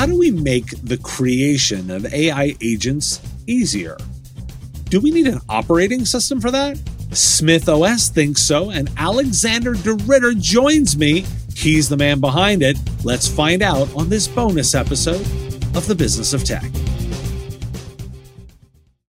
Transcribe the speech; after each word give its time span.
how 0.00 0.06
do 0.06 0.18
we 0.18 0.30
make 0.30 0.70
the 0.82 0.96
creation 0.96 1.90
of 1.90 2.10
AI 2.14 2.56
agents 2.62 3.20
easier? 3.46 3.98
Do 4.84 4.98
we 4.98 5.10
need 5.10 5.26
an 5.26 5.40
operating 5.46 6.06
system 6.06 6.40
for 6.40 6.50
that? 6.50 6.78
SmythOS 7.10 8.08
thinks 8.08 8.40
so, 8.40 8.70
and 8.70 8.88
Alexander 8.96 9.74
DeRitter 9.74 10.40
joins 10.40 10.96
me. 10.96 11.26
He's 11.54 11.90
the 11.90 11.98
man 11.98 12.18
behind 12.18 12.62
it. 12.62 12.78
Let's 13.04 13.28
find 13.28 13.60
out 13.60 13.94
on 13.94 14.08
this 14.08 14.26
bonus 14.26 14.74
episode 14.74 15.20
of 15.76 15.86
The 15.86 15.94
Business 15.94 16.32
of 16.32 16.44
Tech. 16.44 16.64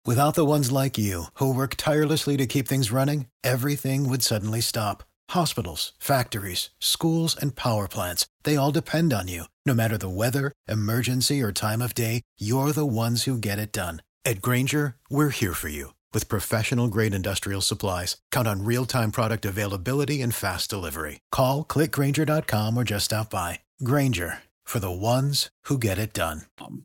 Without 0.05 0.35
the 0.35 0.43
ones 0.43 0.69
like 0.69 0.97
you, 0.97 1.27
who 1.35 1.53
work 1.53 1.75
tirelessly 1.77 2.35
to 2.35 2.45
keep 2.45 2.67
things 2.67 2.91
running, 2.91 3.27
everything 3.41 4.09
would 4.09 4.21
suddenly 4.21 4.59
stop. 4.59 5.03
Hospitals, 5.29 5.93
factories, 5.97 6.71
schools, 6.79 7.37
and 7.39 7.55
power 7.55 7.87
plants, 7.87 8.27
they 8.43 8.57
all 8.57 8.71
depend 8.71 9.13
on 9.13 9.29
you. 9.29 9.45
No 9.65 9.73
matter 9.73 9.97
the 9.97 10.09
weather, 10.09 10.51
emergency, 10.67 11.41
or 11.41 11.53
time 11.53 11.81
of 11.81 11.93
day, 11.95 12.21
you're 12.37 12.73
the 12.73 12.85
ones 12.85 13.23
who 13.23 13.37
get 13.37 13.59
it 13.59 13.71
done. 13.71 14.01
At 14.25 14.41
Grainger, 14.41 14.95
we're 15.09 15.29
here 15.29 15.53
for 15.53 15.69
you 15.69 15.93
with 16.11 16.27
professional 16.27 16.87
grade 16.87 17.13
industrial 17.13 17.61
supplies. 17.61 18.17
Count 18.31 18.47
on 18.47 18.65
real 18.65 18.85
time 18.85 19.11
product 19.11 19.45
availability 19.45 20.21
and 20.21 20.33
fast 20.35 20.69
delivery. 20.69 21.19
Call 21.31 21.63
clickgrainger.com 21.63 22.75
or 22.75 22.83
just 22.83 23.05
stop 23.05 23.29
by. 23.29 23.59
Grainger 23.83 24.39
for 24.63 24.79
the 24.79 24.91
ones 24.91 25.49
who 25.65 25.77
get 25.77 25.97
it 25.97 26.13
done. 26.13 26.41
Um, 26.59 26.83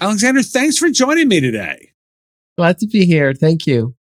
Alexander, 0.00 0.42
thanks 0.42 0.76
for 0.76 0.90
joining 0.90 1.28
me 1.28 1.40
today. 1.40 1.90
Glad 2.58 2.78
to 2.78 2.86
be 2.86 3.06
here. 3.06 3.32
Thank 3.32 3.66
you. 3.66 3.94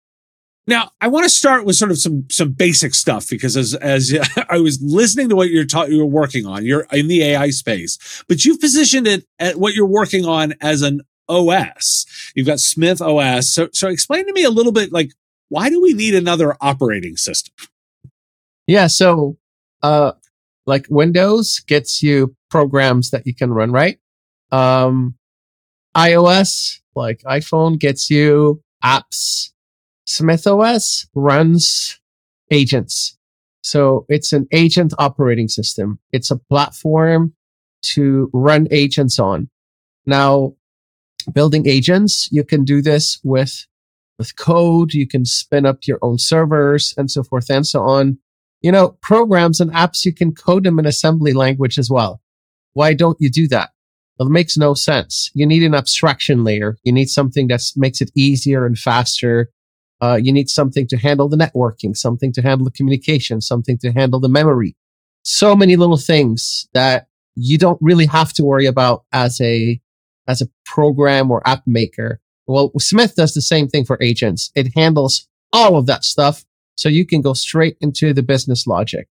Now, 0.67 0.91
I 1.01 1.07
want 1.07 1.23
to 1.23 1.29
start 1.29 1.65
with 1.65 1.75
sort 1.75 1.91
of 1.91 1.97
some 1.97 2.25
some 2.29 2.51
basic 2.51 2.93
stuff 2.93 3.27
because 3.29 3.57
as 3.57 3.73
as 3.75 4.15
I 4.49 4.59
was 4.59 4.79
listening 4.81 5.29
to 5.29 5.35
what 5.35 5.49
you're 5.49 5.65
ta- 5.65 5.85
you're 5.85 6.05
working 6.05 6.45
on, 6.45 6.65
you're 6.65 6.87
in 6.91 7.07
the 7.07 7.23
AI 7.23 7.49
space, 7.49 8.23
but 8.27 8.45
you've 8.45 8.59
positioned 8.59 9.07
it 9.07 9.25
at 9.39 9.57
what 9.57 9.73
you're 9.73 9.87
working 9.87 10.25
on 10.25 10.53
as 10.61 10.81
an 10.81 11.01
OS. 11.27 12.05
You've 12.35 12.47
got 12.47 12.59
SmythOS. 12.59 13.45
So 13.45 13.69
so 13.73 13.87
explain 13.87 14.27
to 14.27 14.33
me 14.33 14.43
a 14.43 14.49
little 14.49 14.71
bit 14.71 14.91
like 14.91 15.11
why 15.49 15.69
do 15.69 15.81
we 15.81 15.93
need 15.93 16.15
another 16.15 16.55
operating 16.61 17.17
system? 17.17 17.53
Yeah, 18.67 18.87
so 18.87 19.37
uh 19.81 20.13
like 20.65 20.85
Windows 20.89 21.59
gets 21.61 22.03
you 22.03 22.35
programs 22.49 23.09
that 23.11 23.25
you 23.25 23.33
can 23.33 23.51
run, 23.51 23.71
right? 23.71 23.99
Um 24.51 25.15
iOS, 25.95 26.79
like 26.95 27.21
iPhone 27.23 27.79
gets 27.79 28.09
you 28.09 28.61
apps. 28.83 29.49
SmythOS 30.11 31.07
runs 31.15 31.99
agents. 32.49 33.17
So 33.63 34.05
it's 34.09 34.33
an 34.33 34.47
agent 34.51 34.93
operating 34.99 35.47
system. 35.47 35.99
It's 36.11 36.31
a 36.31 36.37
platform 36.37 37.33
to 37.93 38.29
run 38.33 38.67
agents 38.71 39.19
on. 39.19 39.49
Now, 40.05 40.55
building 41.33 41.67
agents, 41.67 42.27
you 42.31 42.43
can 42.43 42.65
do 42.65 42.81
this 42.81 43.19
with, 43.23 43.67
with 44.17 44.35
code. 44.35 44.93
You 44.93 45.07
can 45.07 45.25
spin 45.25 45.65
up 45.65 45.87
your 45.87 45.99
own 46.01 46.17
servers 46.17 46.93
and 46.97 47.09
so 47.09 47.23
forth 47.23 47.49
and 47.49 47.65
so 47.65 47.81
on. 47.81 48.17
You 48.61 48.71
know, 48.71 48.97
programs 49.01 49.59
and 49.59 49.71
apps, 49.71 50.05
you 50.05 50.13
can 50.13 50.33
code 50.33 50.65
them 50.65 50.77
in 50.77 50.85
assembly 50.85 51.33
language 51.33 51.77
as 51.79 51.89
well. 51.89 52.21
Why 52.73 52.93
don't 52.93 53.17
you 53.19 53.29
do 53.29 53.47
that? 53.47 53.69
Well, 54.17 54.27
it 54.27 54.31
makes 54.31 54.57
no 54.57 54.73
sense. 54.73 55.31
You 55.33 55.45
need 55.45 55.63
an 55.63 55.73
abstraction 55.73 56.43
layer. 56.43 56.77
You 56.83 56.91
need 56.91 57.09
something 57.09 57.47
that 57.47 57.61
makes 57.75 58.01
it 58.01 58.11
easier 58.15 58.65
and 58.65 58.77
faster. 58.77 59.49
Uh, 60.01 60.19
you 60.21 60.33
need 60.33 60.49
something 60.49 60.87
to 60.87 60.97
handle 60.97 61.29
the 61.29 61.37
networking, 61.37 61.95
something 61.95 62.33
to 62.33 62.41
handle 62.41 62.65
the 62.65 62.71
communication, 62.71 63.39
something 63.39 63.77
to 63.77 63.91
handle 63.91 64.19
the 64.19 64.29
memory. 64.29 64.75
So 65.23 65.55
many 65.55 65.75
little 65.75 65.97
things 65.97 66.67
that 66.73 67.07
you 67.35 67.57
don't 67.57 67.77
really 67.81 68.07
have 68.07 68.33
to 68.33 68.43
worry 68.43 68.65
about 68.65 69.05
as 69.13 69.39
a, 69.39 69.79
as 70.27 70.41
a 70.41 70.49
program 70.65 71.29
or 71.29 71.47
app 71.47 71.61
maker. 71.67 72.19
Well, 72.47 72.71
Smyth 72.79 73.15
does 73.15 73.33
the 73.33 73.41
same 73.41 73.67
thing 73.67 73.85
for 73.85 73.97
agents. 74.01 74.51
It 74.55 74.73
handles 74.75 75.27
all 75.53 75.77
of 75.77 75.85
that 75.85 76.03
stuff. 76.03 76.43
So 76.75 76.89
you 76.89 77.05
can 77.05 77.21
go 77.21 77.33
straight 77.33 77.77
into 77.79 78.13
the 78.13 78.23
business 78.23 78.65
logic. 78.65 79.07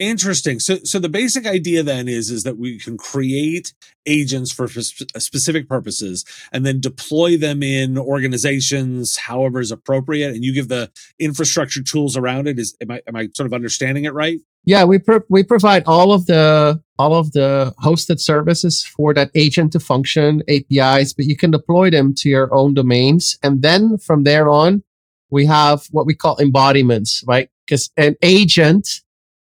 Interesting. 0.00 0.60
So, 0.60 0.78
so 0.82 0.98
the 0.98 1.10
basic 1.10 1.46
idea 1.46 1.82
then 1.82 2.08
is 2.08 2.30
is 2.30 2.42
that 2.44 2.56
we 2.56 2.78
can 2.78 2.96
create 2.96 3.74
agents 4.06 4.50
for 4.50 4.66
sp- 4.66 5.12
specific 5.18 5.68
purposes 5.68 6.24
and 6.52 6.64
then 6.64 6.80
deploy 6.80 7.36
them 7.36 7.62
in 7.62 7.98
organizations 7.98 9.18
however 9.18 9.60
is 9.60 9.70
appropriate, 9.70 10.30
and 10.32 10.42
you 10.42 10.54
give 10.54 10.68
the 10.68 10.90
infrastructure 11.18 11.82
tools 11.82 12.16
around 12.16 12.48
it. 12.48 12.58
Is 12.58 12.74
am 12.80 12.92
I 12.92 13.02
am 13.06 13.14
I 13.14 13.28
sort 13.36 13.46
of 13.46 13.52
understanding 13.52 14.04
it 14.04 14.14
right? 14.14 14.38
Yeah, 14.64 14.84
we 14.84 15.00
pro- 15.00 15.20
we 15.28 15.42
provide 15.42 15.84
all 15.84 16.14
of 16.14 16.24
the 16.24 16.82
all 16.98 17.14
of 17.14 17.32
the 17.32 17.74
hosted 17.84 18.20
services 18.20 18.82
for 18.82 19.12
that 19.12 19.30
agent 19.34 19.72
to 19.72 19.80
function, 19.80 20.42
APIs, 20.48 21.12
but 21.12 21.26
you 21.26 21.36
can 21.36 21.50
deploy 21.50 21.90
them 21.90 22.14
to 22.14 22.30
your 22.30 22.52
own 22.54 22.72
domains, 22.72 23.38
and 23.42 23.60
then 23.60 23.98
from 23.98 24.24
there 24.24 24.48
on, 24.48 24.82
we 25.28 25.44
have 25.44 25.88
what 25.90 26.06
we 26.06 26.14
call 26.14 26.36
embodiments, 26.36 27.22
right? 27.26 27.50
Because 27.66 27.90
an 27.98 28.16
agent 28.22 29.02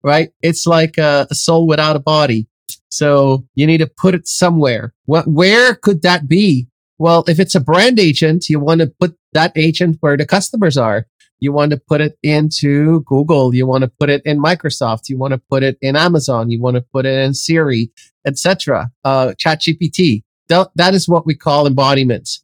right? 0.03 0.31
It's 0.41 0.66
like 0.66 0.97
a, 0.97 1.28
a, 1.29 1.35
soul 1.35 1.67
without 1.67 1.95
a 1.95 2.00
body. 2.00 2.47
So 2.89 3.45
you 3.56 3.67
need 3.67 3.79
to 3.79 3.88
put 3.88 4.16
it 4.16 4.28
somewhere. 4.28 4.94
What, 5.06 5.28
where 5.28 5.75
could 5.75 6.01
that 6.01 6.28
be? 6.28 6.67
Well, 6.97 7.23
if 7.28 7.39
it's 7.39 7.56
a 7.56 7.59
brand 7.59 8.00
agent, 8.00 8.50
you 8.50 8.59
want 8.59 8.81
to 8.81 8.88
put 9.00 9.17
that 9.34 9.51
agent 9.56 9.97
where 10.01 10.17
the 10.17 10.25
customers 10.25 10.78
are. 10.78 11.07
You 11.40 11.51
want 11.51 11.72
to 11.72 11.78
put 11.78 12.01
it 12.01 12.17
into 12.22 13.01
Google. 13.01 13.56
You 13.56 13.66
want 13.66 13.84
to 13.84 13.91
put 14.00 14.09
it 14.09 14.22
in 14.25 14.40
Microsoft. 14.40 15.09
You 15.09 15.17
want 15.17 15.31
to 15.31 15.41
put 15.50 15.63
it 15.63 15.78
in 15.81 15.95
Amazon. 15.95 16.51
You 16.51 16.61
want 16.61 16.75
to 16.75 16.81
put 16.81 17.07
it 17.07 17.17
in 17.17 17.34
Siri, 17.34 17.91
etc. 18.28 18.91
Uh, 19.03 19.34
ChatGPT. 19.44 20.23
That, 20.50 20.94
is 20.94 21.07
what 21.07 21.25
we 21.25 21.34
call 21.34 21.66
embodiments. 21.66 22.44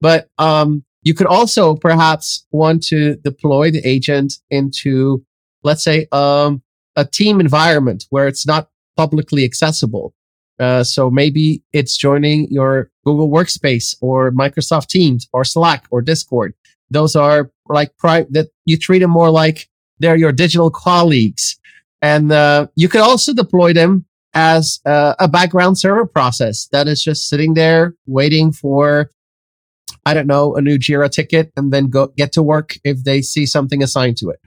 But, 0.00 0.28
um, 0.38 0.84
you 1.04 1.14
could 1.14 1.26
also 1.26 1.76
perhaps 1.76 2.46
want 2.50 2.82
to 2.88 3.16
deploy 3.16 3.70
the 3.70 3.80
agent 3.86 4.34
into, 4.50 5.24
let's 5.62 5.84
say, 5.84 6.08
um, 6.10 6.62
a 6.96 7.04
team 7.04 7.40
environment 7.40 8.04
where 8.10 8.28
it's 8.28 8.46
not 8.46 8.68
publicly 8.96 9.44
accessible. 9.44 10.14
Uh, 10.60 10.84
so 10.84 11.10
maybe 11.10 11.62
it's 11.72 11.96
joining 11.96 12.46
your 12.50 12.90
Google 13.04 13.28
Workspace 13.28 13.96
or 14.00 14.30
Microsoft 14.30 14.86
Teams 14.86 15.28
or 15.32 15.44
Slack 15.44 15.86
or 15.90 16.00
Discord. 16.00 16.54
Those 16.90 17.16
are 17.16 17.50
like 17.68 17.96
pri- 17.98 18.26
that 18.30 18.48
you 18.64 18.76
treat 18.76 19.00
them 19.00 19.10
more 19.10 19.30
like 19.30 19.68
they're 19.98 20.16
your 20.16 20.32
digital 20.32 20.70
colleagues. 20.70 21.58
And 22.02 22.30
uh, 22.30 22.68
you 22.76 22.88
could 22.88 23.00
also 23.00 23.34
deploy 23.34 23.72
them 23.72 24.04
as 24.34 24.80
uh, 24.84 25.14
a 25.18 25.28
background 25.28 25.78
server 25.78 26.06
process 26.06 26.68
that 26.72 26.86
is 26.86 27.02
just 27.02 27.28
sitting 27.28 27.54
there 27.54 27.94
waiting 28.06 28.52
for, 28.52 29.10
I 30.04 30.12
don't 30.14 30.26
know, 30.26 30.54
a 30.54 30.60
new 30.60 30.78
Jira 30.78 31.10
ticket 31.10 31.52
and 31.56 31.72
then 31.72 31.88
go 31.88 32.08
get 32.16 32.32
to 32.32 32.42
work 32.42 32.76
if 32.84 33.04
they 33.04 33.22
see 33.22 33.46
something 33.46 33.82
assigned 33.82 34.18
to 34.18 34.30
it. 34.30 34.40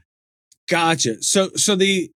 Gotcha. 0.69 1.23
So, 1.23 1.49
so 1.55 1.75
the 1.75 2.11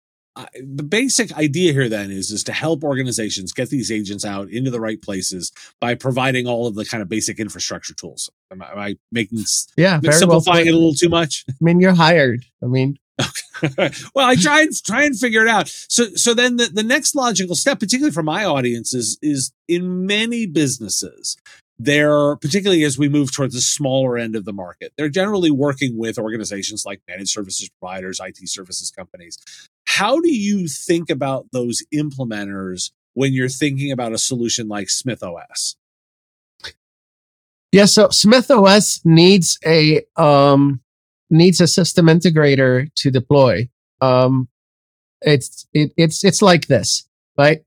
the 0.63 0.83
basic 0.83 1.37
idea 1.37 1.73
here 1.73 1.89
then 1.89 2.11
is 2.11 2.31
is 2.31 2.45
to 2.45 2.53
help 2.53 2.85
organizations 2.85 3.53
get 3.53 3.71
these 3.71 3.91
agents 3.91 4.25
out 4.25 4.49
into 4.51 4.71
the 4.71 4.81
right 4.81 5.01
places 5.01 5.53
by 5.81 5.95
providing 5.95 6.47
all 6.47 6.67
of 6.67 6.75
the 6.75 6.85
kind 6.85 7.03
of 7.03 7.09
basic 7.09 7.39
infrastructure 7.39 7.95
tools. 7.95 8.31
Am 8.51 8.63
I, 8.63 8.73
am 8.73 8.79
I 8.79 8.97
making 9.11 9.39
yeah 9.77 10.01
simplifying 10.01 10.67
well 10.67 10.75
it 10.75 10.77
a 10.77 10.79
little 10.79 10.95
too 10.95 11.09
much? 11.09 11.45
I 11.49 11.55
mean, 11.61 11.81
you're 11.81 11.95
hired. 11.95 12.45
I 12.63 12.67
mean, 12.67 12.99
well, 14.15 14.29
I 14.29 14.37
try 14.37 14.63
and 14.63 14.85
try 14.85 15.05
and 15.05 15.19
figure 15.19 15.43
it 15.43 15.49
out. 15.49 15.69
So 15.69 16.07
so 16.15 16.35
then 16.35 16.57
the, 16.57 16.67
the 16.67 16.83
next 16.83 17.15
logical 17.15 17.55
step, 17.55 17.81
particularly 17.81 18.13
for 18.13 18.23
my 18.23 18.45
audience, 18.45 18.95
is 18.95 19.19
is 19.21 19.53
in 19.67 20.07
many 20.07 20.47
businesses, 20.47 21.37
they're 21.79 22.37
particularly 22.37 22.83
as 22.83 22.99
we 22.99 23.09
move 23.09 23.33
towards 23.33 23.55
the 23.55 23.61
smaller 23.61 24.19
end 24.19 24.35
of 24.35 24.45
the 24.45 24.53
market 24.53 24.93
they're 24.97 25.09
generally 25.09 25.51
working 25.51 25.97
with 25.97 26.19
organizations 26.19 26.85
like 26.85 27.01
managed 27.09 27.31
services 27.31 27.69
providers 27.81 28.21
it 28.21 28.49
services 28.49 28.91
companies. 28.91 29.39
How 29.87 30.21
do 30.21 30.33
you 30.33 30.69
think 30.69 31.09
about 31.11 31.47
those 31.53 31.83
implementers 31.95 32.91
when 33.15 33.33
you're 33.33 33.49
thinking 33.49 33.93
about 33.93 34.13
a 34.13 34.19
solution 34.19 34.69
like 34.69 34.89
SmythOS 34.89 35.77
yeah 37.73 37.85
so 37.85 38.09
SmythOS 38.09 39.05
needs 39.05 39.59
a 39.65 40.03
um 40.17 40.81
needs 41.31 41.61
a 41.61 41.67
system 41.67 42.07
integrator 42.07 42.93
to 42.97 43.11
deploy. 43.11 43.69
Um 44.01 44.49
it's 45.21 45.67
it, 45.73 45.93
it's 45.97 46.25
it's 46.25 46.43
like 46.43 46.67
this 46.67 47.07
right? 47.37 47.63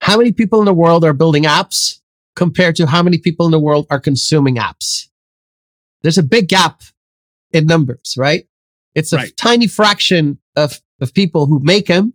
How 0.00 0.16
many 0.16 0.30
people 0.30 0.60
in 0.60 0.64
the 0.66 0.72
world 0.72 1.04
are 1.04 1.12
building 1.12 1.42
apps 1.42 2.00
compared 2.38 2.76
to 2.76 2.86
how 2.86 3.02
many 3.02 3.18
people 3.18 3.46
in 3.46 3.52
the 3.52 3.58
world 3.58 3.84
are 3.90 3.98
consuming 3.98 4.54
apps. 4.56 5.08
There's 6.02 6.18
a 6.18 6.22
big 6.22 6.46
gap 6.46 6.82
in 7.50 7.66
numbers, 7.66 8.14
right? 8.16 8.46
It's 8.94 9.12
a 9.12 9.16
right. 9.16 9.36
tiny 9.36 9.66
fraction 9.66 10.38
of, 10.54 10.80
of 11.00 11.12
people 11.12 11.46
who 11.46 11.58
make 11.58 11.88
them 11.88 12.14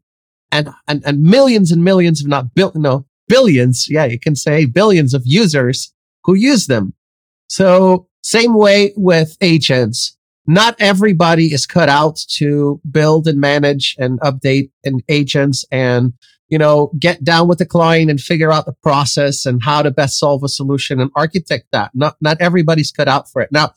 and, 0.49 0.69
and, 0.87 1.03
and 1.05 1.23
millions 1.23 1.73
and 1.73 1.83
millions, 1.83 2.21
if 2.21 2.27
not 2.27 2.55
bil- 2.55 2.71
no, 2.73 3.05
billions. 3.27 3.89
Yeah, 3.89 4.05
you 4.05 4.17
can 4.17 4.37
say 4.37 4.65
billions 4.65 5.13
of 5.13 5.23
users 5.25 5.93
who 6.23 6.35
use 6.35 6.67
them. 6.67 6.93
So 7.49 8.07
same 8.21 8.53
way 8.53 8.93
with 8.95 9.35
agents. 9.41 10.17
not 10.47 10.75
everybody 10.79 11.47
is 11.53 11.65
cut 11.65 11.89
out 11.89 12.17
to 12.27 12.79
build 12.89 13.27
and 13.27 13.39
manage 13.39 13.95
and 13.99 14.19
update 14.21 14.71
and 14.85 15.03
agents 15.09 15.65
and 15.69 16.13
you 16.49 16.57
know 16.57 16.91
get 16.99 17.23
down 17.23 17.47
with 17.47 17.57
the 17.57 17.65
client 17.65 18.09
and 18.09 18.21
figure 18.21 18.51
out 18.51 18.65
the 18.65 18.75
process 18.83 19.45
and 19.45 19.63
how 19.63 19.81
to 19.81 19.91
best 19.91 20.19
solve 20.19 20.43
a 20.43 20.49
solution 20.49 20.99
and 20.99 21.11
architect 21.15 21.67
that 21.71 21.91
not 21.93 22.15
not 22.21 22.37
everybody's 22.39 22.91
cut 22.91 23.07
out 23.07 23.29
for 23.29 23.41
it 23.41 23.51
now 23.51 23.71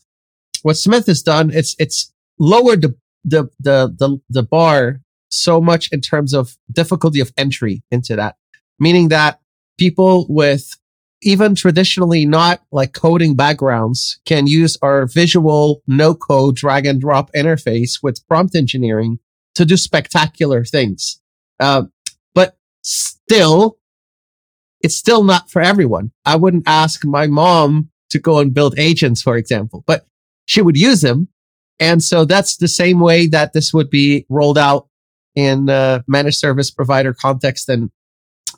what 0.62 0.76
Smyth 0.76 1.06
has 1.06 1.22
done 1.22 1.50
it's 1.50 1.74
it's 1.78 2.12
lowered 2.38 2.82
the 2.82 2.94
the 3.24 3.48
the 3.60 3.94
the, 3.98 4.18
the 4.28 4.42
bar 4.42 5.00
so 5.28 5.60
much 5.60 5.88
in 5.92 6.00
terms 6.00 6.32
of 6.32 6.56
difficulty 6.72 7.20
of 7.20 7.32
entry 7.36 7.82
into 7.90 8.16
that 8.16 8.36
meaning 8.78 9.08
that 9.08 9.40
people 9.78 10.26
with 10.28 10.76
even 11.22 11.54
traditionally 11.54 12.26
not 12.26 12.62
like 12.70 12.92
coding 12.92 13.34
backgrounds 13.34 14.20
can 14.26 14.46
use 14.46 14.76
our 14.82 15.06
visual 15.06 15.82
no 15.86 16.14
code 16.14 16.56
drag 16.56 16.86
and 16.86 17.00
drop 17.00 17.32
interface 17.32 18.02
with 18.02 18.26
prompt 18.28 18.54
engineering 18.54 19.18
to 19.54 19.64
do 19.64 19.76
spectacular 19.76 20.64
things. 20.64 21.20
Uh, 21.58 21.84
still, 22.88 23.79
it's 24.81 24.97
still 24.97 25.25
not 25.25 25.50
for 25.50 25.62
everyone. 25.62 26.12
I 26.25 26.37
wouldn't 26.37 26.67
ask 26.67 27.05
my 27.05 27.27
mom 27.27 27.91
to 28.11 28.19
go 28.19 28.38
and 28.38 28.55
build 28.55 28.79
agents, 28.79 29.23
for 29.23 29.37
example, 29.37 29.85
but 29.87 30.06
she 30.44 30.62
would 30.62 30.77
use 30.77 31.00
them. 31.00 31.29
And 31.81 32.03
so 32.03 32.25
that's 32.25 32.56
the 32.56 32.69
same 32.69 33.00
way 33.00 33.27
that 33.27 33.53
this 33.53 33.75
would 33.75 33.91
be 33.91 34.25
rolled 34.29 34.59
out 34.59 34.88
in 35.35 35.67
managed 36.06 36.38
service 36.38 36.71
provider 36.71 37.12
context 37.12 37.69
and 37.69 37.91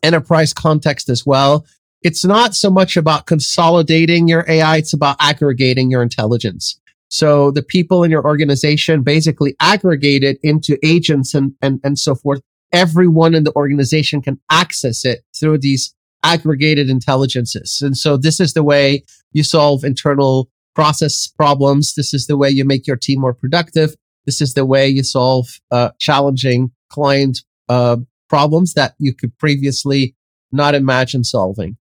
enterprise 0.03 0.53
context 0.53 1.09
as 1.09 1.27
well 1.27 1.67
it's 2.03 2.25
not 2.25 2.55
so 2.55 2.71
much 2.71 2.97
about 2.97 3.27
consolidating 3.27 4.29
your 4.29 4.45
AI. 4.49 4.79
It's 4.79 4.93
about 4.93 5.17
aggregating 5.21 5.91
your 5.91 6.03
intelligence. 6.03 6.81
So 7.11 7.51
the 7.51 7.63
people 7.63 8.05
in 8.05 8.11
your 8.11 8.25
organization 8.25 9.03
basically 9.03 9.57
aggregate 9.61 10.23
it 10.23 10.39
into 10.43 10.79
agents 10.85 11.35
and, 11.35 11.55
and, 11.63 11.81
and 11.83 11.99
so 11.99 12.15
forth. 12.15 12.41
Everyone 12.73 13.35
in 13.35 13.45
the 13.45 13.55
organization 13.55 14.21
can 14.21 14.41
access 14.51 15.05
it 15.05 15.25
through 15.39 15.59
these 15.59 15.95
aggregated 16.23 16.91
intelligences. 16.91 17.81
And 17.83 17.97
so 17.97 18.17
this 18.17 18.41
is 18.41 18.53
the 18.53 18.63
way 18.63 19.05
you 19.33 19.43
solve 19.43 19.85
internal 19.85 20.51
process 20.75 21.27
problems. 21.27 21.95
This 21.95 22.13
is 22.13 22.27
the 22.27 22.37
way 22.37 22.51
you 22.51 22.65
make 22.65 22.87
your 22.87 22.97
team 22.97 23.21
more 23.21 23.35
productive. 23.35 23.95
This 24.27 24.41
is 24.41 24.55
the 24.55 24.67
way 24.67 24.89
you 24.89 25.03
solve 25.03 25.49
uh, 25.71 25.91
challenging 25.99 26.71
client 26.91 27.43
uh, 27.69 27.97
problems 28.29 28.75
that 28.75 28.95
you 28.99 29.15
could 29.15 29.37
previously 29.39 30.15
not 30.53 30.75
imagine 30.75 31.25
solving. 31.25 31.77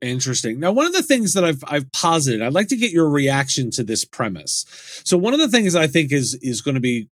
Interesting. 0.00 0.60
Now, 0.60 0.72
one 0.72 0.86
of 0.86 0.92
the 0.92 1.02
things 1.02 1.32
that 1.32 1.44
I've 1.44 1.64
I've 1.66 1.90
posited, 1.92 2.42
I'd 2.42 2.52
like 2.52 2.68
to 2.68 2.76
get 2.76 2.90
your 2.90 3.08
reaction 3.08 3.70
to 3.70 3.82
this 3.82 4.04
premise. 4.04 4.66
So, 5.04 5.16
one 5.16 5.32
of 5.32 5.40
the 5.40 5.48
things 5.48 5.74
I 5.74 5.86
think 5.86 6.12
is 6.12 6.34
is 6.42 6.60
going 6.60 6.74
to 6.74 6.80
be 6.80 7.08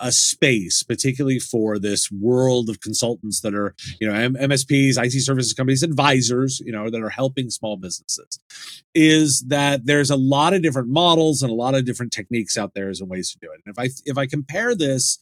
a, 0.00 0.12
space, 0.12 0.82
particularly 0.82 1.38
for 1.38 1.78
this 1.78 2.10
world 2.10 2.70
of 2.70 2.80
consultants 2.80 3.40
that 3.40 3.54
are, 3.54 3.74
you 4.00 4.06
know, 4.06 4.14
MSPs, 4.14 5.02
IT 5.02 5.12
services 5.22 5.52
companies, 5.52 5.82
advisors, 5.82 6.60
you 6.64 6.72
know, 6.72 6.90
that 6.90 7.02
are 7.02 7.10
helping 7.10 7.50
small 7.50 7.76
businesses, 7.76 8.38
is 8.94 9.44
that 9.48 9.86
there's 9.86 10.10
a 10.10 10.16
lot 10.16 10.54
of 10.54 10.62
different 10.62 10.88
models 10.88 11.42
and 11.42 11.50
a 11.50 11.54
lot 11.54 11.74
of 11.74 11.84
different 11.84 12.12
techniques 12.12 12.56
out 12.56 12.74
there 12.74 12.88
as 12.88 13.02
ways 13.02 13.32
to 13.32 13.38
do 13.40 13.48
it. 13.52 13.60
And 13.64 13.74
if 13.76 13.78
I 13.78 13.90
if 14.04 14.18
I 14.18 14.26
compare 14.26 14.74
this 14.74 15.18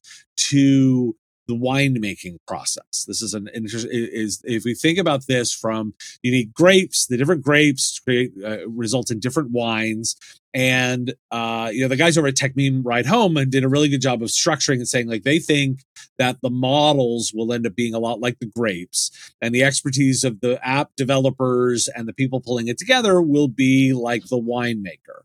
to 0.50 1.16
the 1.48 1.54
winemaking 1.54 2.36
process. 2.46 3.04
This 3.06 3.22
is 3.22 3.34
an 3.34 3.48
interest 3.54 3.86
is 3.90 4.40
if 4.44 4.64
we 4.64 4.74
think 4.74 4.98
about 4.98 5.26
this 5.26 5.52
from 5.52 5.94
you 6.22 6.30
need 6.30 6.54
grapes, 6.54 7.06
the 7.06 7.16
different 7.16 7.42
grapes 7.42 7.98
create 7.98 8.32
uh, 8.44 8.68
result 8.68 9.10
in 9.10 9.20
different 9.20 9.50
wines. 9.50 10.16
And 10.54 11.14
uh, 11.30 11.70
you 11.72 11.80
know 11.80 11.88
the 11.88 11.96
guys 11.96 12.18
over 12.18 12.28
at 12.28 12.34
Techmeme 12.34 12.82
Ride 12.84 13.06
Home 13.06 13.36
and 13.36 13.50
did 13.50 13.64
a 13.64 13.68
really 13.68 13.88
good 13.88 14.02
job 14.02 14.22
of 14.22 14.28
structuring 14.28 14.76
and 14.76 14.88
saying 14.88 15.08
like 15.08 15.22
they 15.22 15.38
think 15.38 15.80
that 16.18 16.36
the 16.42 16.50
models 16.50 17.32
will 17.34 17.52
end 17.52 17.66
up 17.66 17.74
being 17.74 17.94
a 17.94 17.98
lot 17.98 18.20
like 18.20 18.38
the 18.38 18.50
grapes, 18.54 19.10
and 19.40 19.54
the 19.54 19.64
expertise 19.64 20.24
of 20.24 20.40
the 20.40 20.60
app 20.66 20.90
developers 20.96 21.88
and 21.88 22.06
the 22.06 22.12
people 22.12 22.40
pulling 22.40 22.68
it 22.68 22.78
together 22.78 23.22
will 23.22 23.48
be 23.48 23.92
like 23.94 24.24
the 24.26 24.38
winemaker. 24.38 25.22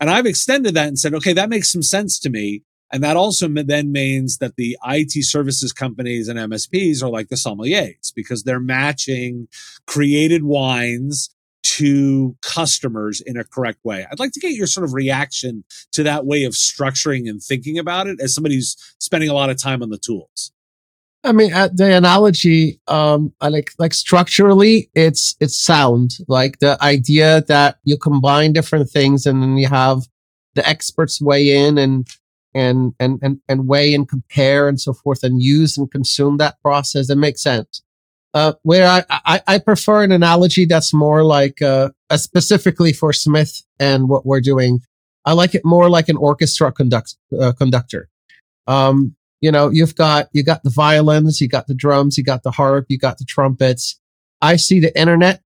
And 0.00 0.10
I've 0.10 0.26
extended 0.26 0.74
that 0.74 0.88
and 0.88 0.98
said, 0.98 1.14
okay, 1.14 1.32
that 1.32 1.48
makes 1.48 1.70
some 1.70 1.82
sense 1.82 2.18
to 2.20 2.30
me 2.30 2.62
and 2.94 3.02
that 3.02 3.16
also 3.16 3.48
then 3.48 3.90
means 3.90 4.38
that 4.38 4.54
the 4.54 4.78
IT 4.86 5.24
services 5.24 5.72
companies 5.72 6.28
and 6.28 6.38
MSPs 6.38 7.02
are 7.02 7.10
like 7.10 7.28
the 7.28 7.34
sommeliers 7.34 8.14
because 8.14 8.44
they're 8.44 8.60
matching 8.60 9.48
created 9.84 10.44
wines 10.44 11.34
to 11.64 12.36
customers 12.40 13.20
in 13.20 13.36
a 13.36 13.42
correct 13.42 13.80
way. 13.84 14.06
I'd 14.08 14.20
like 14.20 14.30
to 14.30 14.40
get 14.40 14.52
your 14.52 14.68
sort 14.68 14.84
of 14.84 14.94
reaction 14.94 15.64
to 15.90 16.04
that 16.04 16.24
way 16.24 16.44
of 16.44 16.52
structuring 16.52 17.28
and 17.28 17.42
thinking 17.42 17.80
about 17.80 18.06
it 18.06 18.20
as 18.20 18.32
somebody 18.32 18.54
who's 18.54 18.76
spending 19.00 19.28
a 19.28 19.34
lot 19.34 19.50
of 19.50 19.60
time 19.60 19.82
on 19.82 19.90
the 19.90 19.98
tools. 19.98 20.52
I 21.24 21.32
mean, 21.32 21.52
uh, 21.52 21.70
the 21.74 21.96
analogy, 21.96 22.78
um, 22.86 23.32
I 23.40 23.48
like, 23.48 23.72
like 23.76 23.94
structurally, 23.94 24.88
it's, 24.94 25.34
it's 25.40 25.58
sound. 25.60 26.12
Like 26.28 26.60
the 26.60 26.80
idea 26.80 27.42
that 27.48 27.78
you 27.82 27.98
combine 27.98 28.52
different 28.52 28.88
things 28.88 29.26
and 29.26 29.42
then 29.42 29.56
you 29.56 29.66
have 29.66 30.02
the 30.54 30.68
experts 30.68 31.20
weigh 31.20 31.66
in 31.66 31.76
and 31.76 32.06
and, 32.54 32.94
and, 33.00 33.18
and, 33.22 33.40
and 33.48 33.66
weigh 33.66 33.94
and 33.94 34.08
compare 34.08 34.68
and 34.68 34.80
so 34.80 34.92
forth 34.92 35.22
and 35.22 35.42
use 35.42 35.76
and 35.76 35.90
consume 35.90 36.36
that 36.38 36.60
process. 36.62 37.08
That 37.08 37.16
makes 37.16 37.42
sense. 37.42 37.82
Uh, 38.32 38.54
where 38.62 38.88
I, 38.88 39.04
I, 39.10 39.42
I, 39.46 39.58
prefer 39.58 40.02
an 40.02 40.10
analogy 40.10 40.64
that's 40.64 40.92
more 40.92 41.22
like, 41.22 41.62
uh, 41.62 41.90
specifically 42.16 42.92
for 42.92 43.12
Smyth 43.12 43.62
and 43.78 44.08
what 44.08 44.26
we're 44.26 44.40
doing. 44.40 44.80
I 45.24 45.34
like 45.34 45.54
it 45.54 45.64
more 45.64 45.88
like 45.88 46.08
an 46.08 46.16
orchestra 46.16 46.72
conduct, 46.72 47.14
uh, 47.38 47.52
conductor. 47.52 48.08
Um, 48.66 49.14
you 49.40 49.52
know, 49.52 49.68
you've 49.68 49.94
got, 49.94 50.30
you 50.32 50.42
got 50.42 50.64
the 50.64 50.70
violins, 50.70 51.40
you 51.40 51.48
got 51.48 51.68
the 51.68 51.74
drums, 51.74 52.18
you 52.18 52.24
got 52.24 52.42
the 52.42 52.50
harp, 52.50 52.86
you 52.88 52.98
got 52.98 53.18
the 53.18 53.24
trumpets. 53.24 54.00
I 54.42 54.56
see 54.56 54.80
the 54.80 54.98
internet 54.98 55.40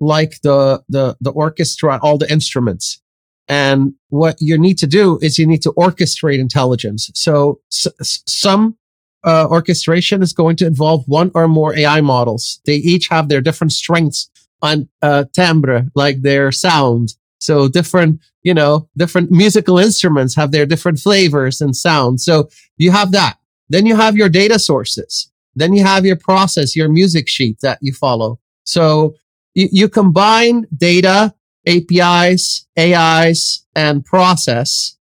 like 0.00 0.40
the, 0.42 0.82
the, 0.88 1.16
the 1.20 1.30
orchestra, 1.30 2.00
all 2.02 2.18
the 2.18 2.30
instruments. 2.30 3.00
And 3.48 3.94
what 4.08 4.36
you 4.40 4.56
need 4.58 4.78
to 4.78 4.86
do 4.86 5.18
is 5.20 5.38
you 5.38 5.46
need 5.46 5.62
to 5.62 5.72
orchestrate 5.72 6.38
intelligence. 6.38 7.10
So 7.14 7.60
s- 7.72 8.22
some 8.26 8.76
uh, 9.24 9.46
orchestration 9.50 10.22
is 10.22 10.32
going 10.32 10.56
to 10.56 10.66
involve 10.66 11.04
one 11.06 11.30
or 11.34 11.48
more 11.48 11.76
AI 11.76 12.00
models. 12.00 12.60
They 12.66 12.76
each 12.76 13.08
have 13.08 13.28
their 13.28 13.40
different 13.40 13.72
strengths 13.72 14.30
on 14.62 14.88
uh, 15.02 15.24
timbre, 15.32 15.86
like 15.94 16.22
their 16.22 16.52
sound. 16.52 17.14
So 17.40 17.68
different, 17.68 18.20
you 18.42 18.54
know, 18.54 18.88
different 18.96 19.30
musical 19.30 19.78
instruments 19.78 20.36
have 20.36 20.52
their 20.52 20.66
different 20.66 21.00
flavors 21.00 21.60
and 21.60 21.74
sounds. 21.76 22.24
So 22.24 22.48
you 22.76 22.92
have 22.92 23.12
that. 23.12 23.38
Then 23.68 23.86
you 23.86 23.96
have 23.96 24.16
your 24.16 24.28
data 24.28 24.58
sources. 24.58 25.30
Then 25.56 25.72
you 25.72 25.82
have 25.84 26.06
your 26.06 26.16
process, 26.16 26.76
your 26.76 26.88
music 26.88 27.28
sheet 27.28 27.58
that 27.62 27.78
you 27.82 27.92
follow. 27.92 28.38
So 28.64 29.14
you, 29.54 29.68
you 29.72 29.88
combine 29.88 30.66
data 30.76 31.34
APIs, 31.66 32.66
AIs, 32.78 33.66
and 33.74 34.04
process, 34.04 34.96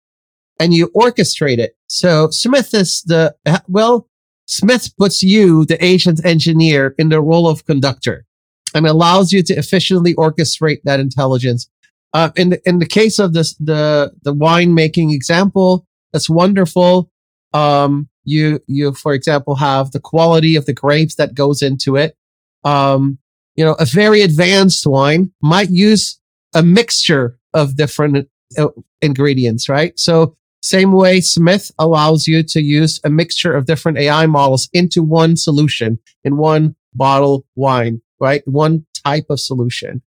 and 0.59 0.75
you 0.75 0.88
orchestrate 0.88 1.59
it. 1.59 1.76
So 1.87 2.31
Smyth 2.31 2.75
is 2.75 3.02
the, 3.02 3.35
well, 3.67 4.09
Smyth 4.47 4.97
puts 4.97 5.23
you, 5.23 5.64
the 5.64 5.83
agent 5.85 6.25
engineer, 6.25 6.95
in 6.99 7.09
the 7.09 7.21
role 7.21 7.49
of 7.49 7.67
conductor 7.67 8.26
and 8.75 8.87
allows 8.87 9.33
you 9.33 9.43
to 9.43 9.55
efficiently 9.55 10.14
orchestrate 10.14 10.83
that 10.85 11.00
intelligence. 11.00 11.69
Uh, 12.12 12.31
in 12.37 12.50
the, 12.50 12.69
in 12.69 12.79
the 12.79 12.87
case 12.87 13.19
of 13.19 13.33
this, 13.33 13.55
the, 13.55 14.12
the 14.23 14.33
wine 14.33 14.75
making 14.75 15.11
example, 15.11 15.87
that's 16.12 16.29
wonderful. 16.29 17.11
Um, 17.52 18.09
you, 18.25 18.61
you, 18.67 18.93
for 18.93 19.12
example, 19.14 19.57
have 19.57 19.93
the 19.93 20.00
quality 20.00 20.57
of 20.57 20.67
the 20.67 20.73
grapes 20.73 21.17
that 21.17 21.35
goes 21.35 21.62
into 21.62 21.97
it. 21.97 22.17
Um, 22.64 23.19
you 23.57 23.64
know, 23.64 23.75
a 23.79 23.85
very 23.85 24.23
advanced 24.23 24.87
wine 24.87 25.33
might 25.43 25.71
use 25.71 26.19
a 26.54 26.62
mixture 26.62 27.38
of 27.54 27.76
different 27.76 28.28
uh, 28.59 28.69
ingredients, 29.00 29.69
right? 29.69 29.99
So 29.99 30.37
same 30.62 30.92
way 30.92 31.21
Smyth 31.21 31.71
allows 31.78 32.26
you 32.26 32.42
to 32.42 32.61
use 32.61 33.00
a 33.04 33.11
mixture 33.11 33.54
of 33.54 33.66
different 33.66 33.99
AI 33.99 34.26
models 34.26 34.69
into 34.73 35.02
one 35.02 35.37
solution 35.37 35.99
in 36.25 36.37
one 36.37 36.76
bottle 36.95 37.47
wine, 37.54 38.02
right? 38.21 38.47
One 38.47 38.85
type 39.04 39.26
of 39.30 39.40
solution. 39.40 40.02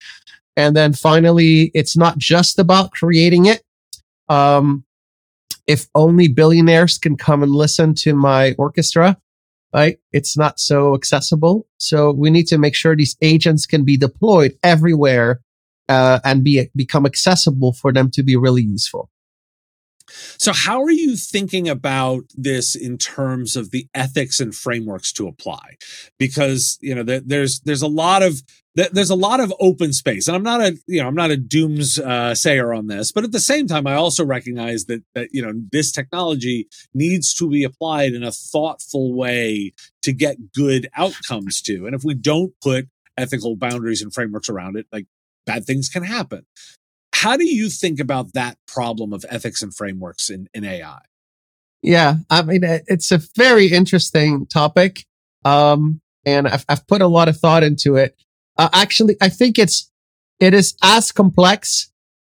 And 0.58 0.76
then 0.76 0.94
finally, 0.94 1.72
it's 1.74 1.96
not 1.96 2.18
just 2.18 2.60
about 2.60 2.92
creating 2.92 3.46
it. 3.46 3.64
Um, 4.28 4.84
if 5.68 5.88
only 5.96 6.28
billionaires 6.28 6.98
can 6.98 7.16
come 7.16 7.44
and 7.44 7.52
listen 7.54 7.94
to 7.96 8.14
my 8.14 8.54
orchestra, 8.58 9.18
right? 9.74 10.00
It's 10.12 10.38
not 10.38 10.60
so 10.60 10.96
accessible. 10.96 11.68
So 11.78 12.12
we 12.12 12.30
need 12.30 12.48
to 12.48 12.58
make 12.58 12.76
sure 12.76 12.96
these 12.96 13.16
agents 13.22 13.66
can 13.66 13.86
be 13.86 13.96
deployed 13.96 14.58
everywhere 14.64 15.40
uh, 15.92 16.20
and 16.24 16.44
be 16.44 16.70
become 16.76 17.06
accessible 17.06 17.74
for 17.74 17.92
them 17.92 18.10
to 18.12 18.24
be 18.24 18.36
really 18.36 18.64
useful. 18.64 19.10
So, 20.38 20.54
how 20.54 20.82
are 20.82 20.92
you 20.92 21.16
thinking 21.16 21.70
about 21.70 22.24
this 22.36 22.76
in 22.76 22.98
terms 22.98 23.56
of 23.56 23.72
the 23.72 23.88
ethics 23.94 24.40
and 24.40 24.56
frameworks 24.56 25.12
to 25.14 25.28
apply? 25.28 25.78
Because 26.18 26.78
you 26.82 26.96
know, 26.96 27.04
there's 27.04 27.60
there's 27.62 27.82
a 27.82 27.88
lot 27.88 28.24
of 28.24 28.42
there's 28.76 29.10
a 29.10 29.16
lot 29.16 29.42
of 29.42 29.54
open 29.60 29.92
space, 29.92 30.28
and 30.28 30.36
I'm 30.36 30.44
not 30.44 30.62
a 30.62 30.78
you 30.88 31.02
know 31.02 31.08
I'm 31.08 31.16
not 31.16 31.32
a 31.32 31.38
dooms 31.38 32.00
uh, 32.00 32.36
sayer 32.36 32.74
on 32.74 32.88
this, 32.88 33.12
but 33.12 33.24
at 33.24 33.32
the 33.32 33.40
same 33.40 33.68
time, 33.68 33.86
I 33.86 33.96
also 33.96 34.26
recognize 34.26 34.86
that 34.86 35.04
that 35.14 35.30
you 35.32 35.42
know 35.42 35.54
this 35.72 35.92
technology 35.92 36.68
needs 36.94 37.34
to 37.36 37.50
be 37.50 37.64
applied 37.64 38.14
in 38.14 38.24
a 38.24 38.32
thoughtful 38.32 39.14
way 39.14 39.74
to 40.04 40.14
get 40.14 40.54
good 40.54 40.88
outcomes 40.96 41.62
to, 41.64 41.86
and 41.86 41.96
if 41.96 42.04
we 42.04 42.14
don't 42.14 42.54
put 42.62 42.88
ethical 43.18 43.56
boundaries 43.56 44.02
and 44.02 44.14
frameworks 44.14 44.50
around 44.50 44.78
it, 44.78 44.88
like 44.92 45.06
bad 45.46 45.66
things 45.66 45.90
can 45.90 46.04
happen. 46.04 46.46
How 47.14 47.38
do 47.38 47.46
you 47.46 47.70
think 47.70 48.00
about 48.00 48.34
that 48.34 48.58
problem 48.68 49.14
of 49.14 49.26
ethics 49.30 49.62
and 49.62 49.76
frameworks 49.76 50.30
in, 50.30 50.48
in 50.54 50.64
AI? 50.64 51.00
Yeah, 51.82 52.16
I 52.30 52.42
mean, 52.44 52.62
it's 52.64 53.12
a 53.12 53.22
very 53.36 53.68
interesting 53.68 54.46
topic. 54.46 55.06
Um, 55.44 56.02
and 56.26 56.48
I've, 56.48 56.66
I've 56.70 56.88
put 56.88 57.02
a 57.02 57.08
lot 57.08 57.28
of 57.28 57.38
thought 57.38 57.64
into 57.64 57.96
it. 57.96 58.16
Uh, 58.58 58.70
actually, 58.74 59.18
I 59.22 59.30
think 59.30 59.58
it's, 59.58 59.92
it 60.40 60.54
is 60.54 60.76
as 60.84 61.12
complex 61.12 61.92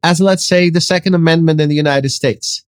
as, 0.02 0.20
let's 0.20 0.46
say, 0.46 0.70
the 0.70 0.80
Second 0.80 1.14
Amendment 1.14 1.60
in 1.60 1.68
the 1.68 1.74
United 1.74 2.10
States, 2.10 2.64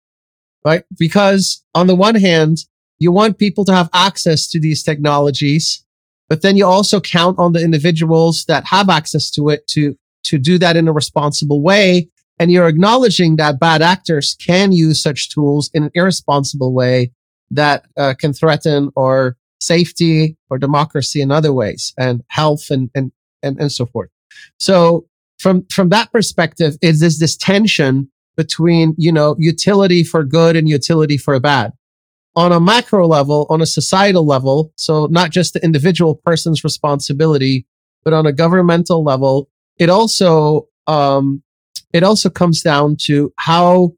right? 0.65 0.85
Because 0.99 1.63
on 1.75 1.87
the 1.87 1.95
one 1.95 2.15
hand, 2.15 2.59
you 2.99 3.11
want 3.11 3.39
people 3.39 3.65
to 3.65 3.75
have 3.75 3.91
access 3.93 4.47
to 4.49 4.61
these 4.61 4.83
technologies, 4.83 5.85
but 6.29 6.43
then 6.43 6.57
you 6.57 6.67
also 6.67 7.01
count 7.01 7.39
on 7.39 7.53
the 7.53 7.63
individuals 7.63 8.45
that 8.47 8.65
have 8.67 8.89
access 8.89 9.31
to 9.33 9.49
it 9.49 9.67
to 9.69 9.97
to 10.25 10.39
do 10.39 10.59
that 10.59 10.77
in 10.77 10.89
a 10.89 10.93
responsible 10.93 11.63
way. 11.63 12.09
And 12.39 12.51
you're 12.51 12.69
acknowledging 12.69 13.37
that 13.37 13.61
bad 13.61 13.83
actors 13.83 14.37
can 14.45 14.73
use 14.73 15.03
such 15.03 15.31
tools 15.31 15.71
in 15.75 15.85
an 15.85 15.91
irresponsible 15.95 16.73
way 16.73 17.13
that 17.51 17.85
uh, 17.97 18.15
can 18.19 18.33
threaten 18.33 18.91
our 18.97 19.37
safety 19.61 20.37
or 20.51 20.59
democracy 20.59 21.21
in 21.21 21.31
other 21.31 21.53
ways 21.53 21.95
and 21.97 22.23
health 22.29 22.71
and, 22.71 22.91
and, 22.95 23.13
and, 23.43 23.61
and 23.61 23.71
so 23.71 23.87
forth. 23.87 24.11
So 24.59 25.07
from, 25.39 25.67
from 25.73 25.91
that 25.91 26.11
perspective, 26.11 26.77
is 26.83 27.01
this, 27.01 27.19
this 27.21 27.37
tension 27.37 28.11
between, 28.37 28.95
you 28.97 29.13
know, 29.13 29.37
utility 29.39 30.03
for 30.03 30.25
good 30.25 30.57
and 30.57 30.69
utility 30.69 31.19
for 31.19 31.39
bad 31.39 31.73
on 32.35 32.51
a 32.51 32.61
macro 32.61 33.07
level, 33.07 33.47
on 33.51 33.61
a 33.61 33.67
societal 33.67 34.27
level. 34.27 34.73
So 34.77 35.07
not 35.07 35.31
just 35.31 35.53
the 35.53 35.63
individual 35.63 36.15
person's 36.15 36.65
responsibility, 36.65 37.67
but 38.05 38.15
on 38.15 38.27
a 38.27 38.33
governmental 38.33 39.05
level, 39.05 39.49
it 39.83 39.91
also 39.91 40.69
um, 40.87 41.43
it 41.93 42.05
also 42.05 42.31
comes 42.31 42.63
down 42.63 42.97
to 43.07 43.33
how 43.37 43.95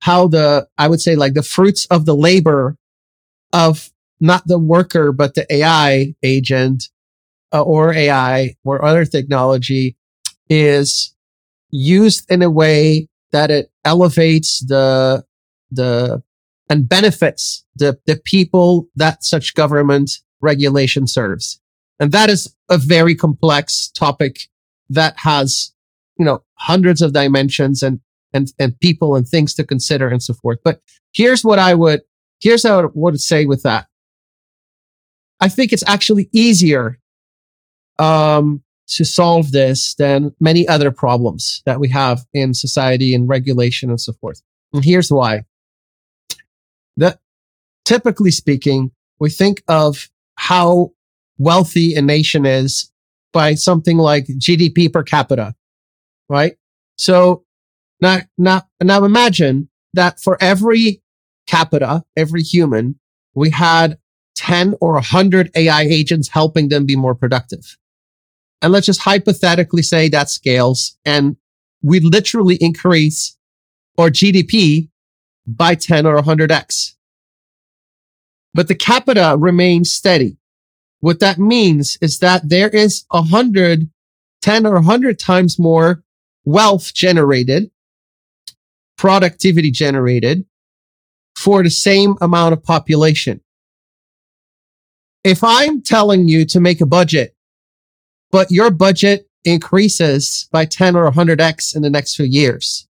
how 0.00 0.28
the 0.28 0.68
I 0.76 0.86
would 0.88 1.00
say 1.00 1.16
like 1.16 1.32
the 1.32 1.42
fruits 1.42 1.86
of 1.86 2.04
the 2.04 2.14
labor 2.14 2.76
of 3.54 3.90
not 4.20 4.46
the 4.46 4.58
worker 4.58 5.12
but 5.12 5.34
the 5.34 5.46
AI 5.50 6.14
agent 6.22 6.90
uh, 7.54 7.62
or 7.62 7.94
AI 7.94 8.54
or 8.64 8.84
other 8.84 9.06
technology 9.06 9.96
is 10.50 11.14
used 11.70 12.30
in 12.30 12.42
a 12.42 12.50
way 12.50 13.08
that 13.32 13.50
it 13.50 13.72
elevates 13.82 14.60
the 14.60 15.24
the 15.70 16.22
and 16.68 16.86
benefits 16.86 17.64
the 17.74 17.98
the 18.06 18.16
people 18.24 18.88
that 18.94 19.24
such 19.24 19.54
government 19.54 20.20
regulation 20.42 21.06
serves. 21.06 21.62
And 21.98 22.12
that 22.12 22.28
is 22.28 22.54
a 22.68 22.76
very 22.76 23.14
complex 23.14 23.88
topic 23.88 24.48
that 24.90 25.14
has, 25.18 25.72
you 26.18 26.24
know, 26.24 26.42
hundreds 26.54 27.02
of 27.02 27.12
dimensions 27.12 27.82
and, 27.82 28.00
and, 28.32 28.52
and 28.58 28.78
people 28.80 29.16
and 29.16 29.26
things 29.26 29.54
to 29.54 29.64
consider 29.64 30.08
and 30.08 30.22
so 30.22 30.34
forth. 30.34 30.58
But 30.64 30.80
here's 31.12 31.44
what 31.44 31.58
I 31.58 31.74
would, 31.74 32.02
here's 32.40 32.66
how 32.66 32.80
I 32.80 32.88
would 32.94 33.20
say 33.20 33.46
with 33.46 33.62
that. 33.62 33.86
I 35.40 35.48
think 35.48 35.72
it's 35.72 35.84
actually 35.86 36.28
easier, 36.32 36.98
um, 37.98 38.62
to 38.86 39.04
solve 39.04 39.50
this 39.52 39.94
than 39.94 40.34
many 40.40 40.68
other 40.68 40.90
problems 40.90 41.62
that 41.64 41.80
we 41.80 41.88
have 41.88 42.26
in 42.34 42.52
society 42.52 43.14
and 43.14 43.28
regulation 43.28 43.88
and 43.88 44.00
so 44.00 44.12
forth. 44.12 44.42
And 44.74 44.84
here's 44.84 45.10
why. 45.10 45.44
That 46.98 47.18
typically 47.84 48.30
speaking, 48.30 48.90
we 49.18 49.30
think 49.30 49.62
of 49.68 50.10
how 50.36 50.92
wealthy 51.38 51.94
a 51.94 52.02
nation 52.02 52.44
is 52.44 52.90
by 53.34 53.54
something 53.54 53.98
like 53.98 54.26
GDP 54.26 54.90
per 54.90 55.02
capita, 55.02 55.54
right? 56.30 56.56
So 56.96 57.44
now, 58.00 58.20
now, 58.38 58.62
now 58.82 59.04
imagine 59.04 59.68
that 59.92 60.20
for 60.20 60.38
every 60.40 61.02
capita, 61.46 62.04
every 62.16 62.42
human, 62.42 62.98
we 63.34 63.50
had 63.50 63.98
10 64.36 64.76
or 64.80 64.94
100 64.94 65.50
AI 65.54 65.82
agents 65.82 66.28
helping 66.28 66.68
them 66.68 66.86
be 66.86 66.96
more 66.96 67.14
productive. 67.14 67.76
And 68.62 68.72
let's 68.72 68.86
just 68.86 69.00
hypothetically 69.00 69.82
say 69.82 70.08
that 70.08 70.30
scales 70.30 70.96
and 71.04 71.36
we 71.82 72.00
literally 72.00 72.56
increase 72.60 73.36
our 73.98 74.08
GDP 74.08 74.88
by 75.46 75.74
10 75.74 76.06
or 76.06 76.16
100x. 76.22 76.94
But 78.54 78.68
the 78.68 78.74
capita 78.74 79.36
remains 79.38 79.92
steady. 79.92 80.38
What 81.04 81.20
that 81.20 81.38
means 81.38 81.98
is 82.00 82.20
that 82.20 82.48
there 82.48 82.70
is 82.70 83.04
a 83.12 83.20
hundred, 83.20 83.90
ten 84.40 84.64
or 84.64 84.76
a 84.76 84.82
hundred 84.82 85.18
times 85.18 85.58
more 85.58 86.02
wealth 86.46 86.94
generated, 86.94 87.70
productivity 88.96 89.70
generated 89.70 90.46
for 91.36 91.62
the 91.62 91.68
same 91.68 92.14
amount 92.22 92.54
of 92.54 92.64
population. 92.64 93.42
If 95.22 95.44
I'm 95.44 95.82
telling 95.82 96.26
you 96.26 96.46
to 96.46 96.58
make 96.58 96.80
a 96.80 96.86
budget, 96.86 97.36
but 98.32 98.50
your 98.50 98.70
budget 98.70 99.28
increases 99.44 100.48
by 100.52 100.64
10 100.64 100.96
or 100.96 101.12
100x 101.12 101.76
in 101.76 101.82
the 101.82 101.90
next 101.90 102.16
few 102.16 102.24
years, 102.24 102.88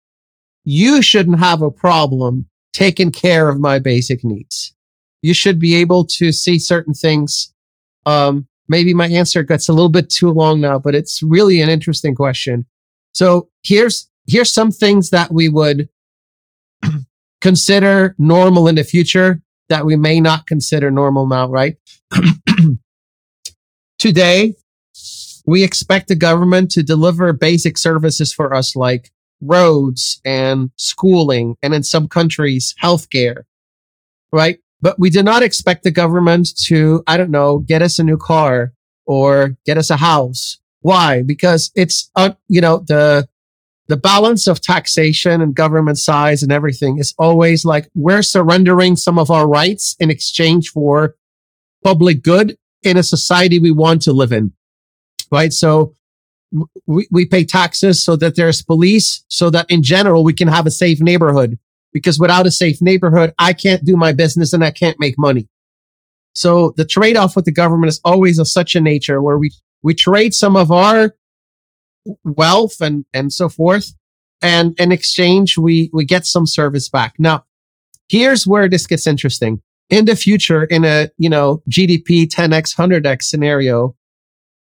you 0.63 1.01
shouldn't 1.01 1.39
have 1.39 1.63
a 1.63 1.72
problem 1.72 2.48
taking 2.74 3.12
care 3.12 3.50
of 3.50 3.60
my 3.60 3.79
basic 3.79 4.24
needs. 4.24 4.75
You 5.24 5.34
should 5.34 5.58
be 5.58 5.74
able 5.74 6.05
to 6.20 6.32
see 6.32 6.60
certain 6.60 6.93
things 6.93 7.52
um, 8.05 8.48
maybe 8.67 8.93
my 8.93 9.07
answer 9.07 9.43
gets 9.43 9.69
a 9.69 9.74
little 9.74 9.89
bit 9.89 10.10
too 10.10 10.31
long 10.31 10.62
now, 10.62 10.79
but 10.79 10.95
it's 10.95 11.22
really 11.24 11.62
an 11.62 11.69
interesting 11.69 12.15
question. 12.15 12.65
So 13.13 13.50
here's, 13.63 14.10
here's 14.27 14.53
some 14.53 14.72
things 14.72 15.10
that 15.12 15.31
we 15.31 15.50
would 15.50 15.89
consider 17.41 18.15
normal 18.17 18.67
in 18.67 18.75
the 18.75 18.83
future 18.83 19.41
that 19.69 19.86
we 19.86 19.95
may 19.95 20.19
not 20.19 20.48
consider 20.48 20.91
normal 20.91 21.27
now, 21.27 21.48
right? 21.48 21.77
Today, 24.00 24.55
we 25.45 25.63
expect 25.63 26.07
the 26.07 26.15
government 26.15 26.72
to 26.72 26.83
deliver 26.83 27.31
basic 27.33 27.77
services 27.77 28.33
for 28.33 28.53
us 28.53 28.75
like 28.75 29.12
roads 29.41 30.22
and 30.24 30.72
schooling 30.77 31.55
and 31.62 31.74
in 31.74 31.83
some 31.83 32.07
countries, 32.07 32.75
healthcare, 32.81 33.43
right? 34.31 34.60
But 34.84 35.00
we 35.00 35.10
did 35.10 35.24
not 35.24 35.44
expect 35.44 35.84
the 35.84 35.92
government 35.92 36.50
to, 36.66 37.04
I 37.08 37.16
don't 37.16 37.32
know, 37.32 37.60
get 37.60 37.82
us 37.82 38.00
a 38.00 38.04
new 38.04 38.18
car 38.18 38.74
or 39.06 39.56
get 39.66 39.78
us 39.78 39.90
a 39.90 39.96
house. 39.96 40.60
Why? 40.82 41.24
Because 41.24 41.72
it's, 41.74 42.12
uh, 42.18 42.34
you 42.50 42.60
know, 42.60 42.80
the, 42.86 43.30
the 43.88 43.96
balance 43.96 44.46
of 44.46 44.60
taxation 44.60 45.40
and 45.40 45.56
government 45.56 46.00
size 46.00 46.44
and 46.44 46.52
everything 46.52 46.98
is 46.98 47.13
always 47.18 47.63
like 47.63 47.90
we're 47.96 48.22
surrendering 48.22 48.98
some 48.98 49.18
of 49.18 49.32
our 49.32 49.48
rights 49.48 49.96
in 50.02 50.12
exchange 50.12 50.68
for 50.68 51.16
public 51.82 52.22
good 52.22 52.58
in 52.82 52.98
a 52.98 53.04
society 53.04 53.60
we 53.60 53.72
want 53.72 54.02
to 54.02 54.12
live 54.12 54.34
in. 54.34 54.52
Right. 55.32 55.54
So 55.54 55.96
we, 56.86 57.08
we 57.10 57.25
pay 57.25 57.46
taxes 57.46 58.04
so 58.04 58.18
that 58.18 58.36
there's 58.36 58.62
police 58.62 59.24
so 59.30 59.50
that 59.50 59.72
in 59.72 59.82
general 59.82 60.25
we 60.25 60.34
can 60.34 60.50
have 60.50 60.68
a 60.68 60.72
safe 60.72 61.00
neighborhood 61.00 61.58
because 61.94 62.20
without 62.20 62.48
a 62.48 62.52
safe 62.52 62.82
neighborhood, 62.82 63.34
I 63.40 63.54
can't 63.54 63.86
do 63.86 63.96
my 63.96 64.12
business 64.12 64.52
and 64.52 64.64
I 64.64 64.72
can't 64.72 65.00
make 65.00 65.18
money. 65.18 65.48
So 66.36 66.74
the 66.78 66.86
trade 66.86 67.16
off 67.16 67.36
with 67.36 67.46
the 67.46 67.52
government 67.52 67.90
is 67.90 68.02
always 68.04 68.40
of 68.40 68.48
such 68.48 68.76
a 68.76 68.82
nature 68.82 69.22
where 69.22 69.38
we, 69.38 69.52
we 69.84 69.94
trade 69.94 70.34
some 70.34 70.56
of 70.56 70.72
our 70.72 71.16
wealth 72.24 72.82
and, 72.82 73.06
and 73.14 73.32
so 73.32 73.50
forth. 73.50 73.94
And 74.42 74.78
in 74.80 74.92
exchange, 74.92 75.58
we, 75.58 75.90
we 75.94 76.06
get 76.06 76.26
some 76.26 76.48
service 76.48 76.90
back. 76.90 77.14
Now, 77.18 77.46
here's 78.10 78.46
where 78.46 78.68
this 78.68 78.88
gets 78.88 79.08
interesting. 79.08 79.62
In 79.90 80.06
the 80.06 80.16
future, 80.16 80.64
in 80.64 80.86
a, 80.86 81.10
you 81.18 81.30
know, 81.30 81.62
GDP 81.70 82.28
10x, 82.28 82.76
100x 82.76 83.24
scenario, 83.24 83.96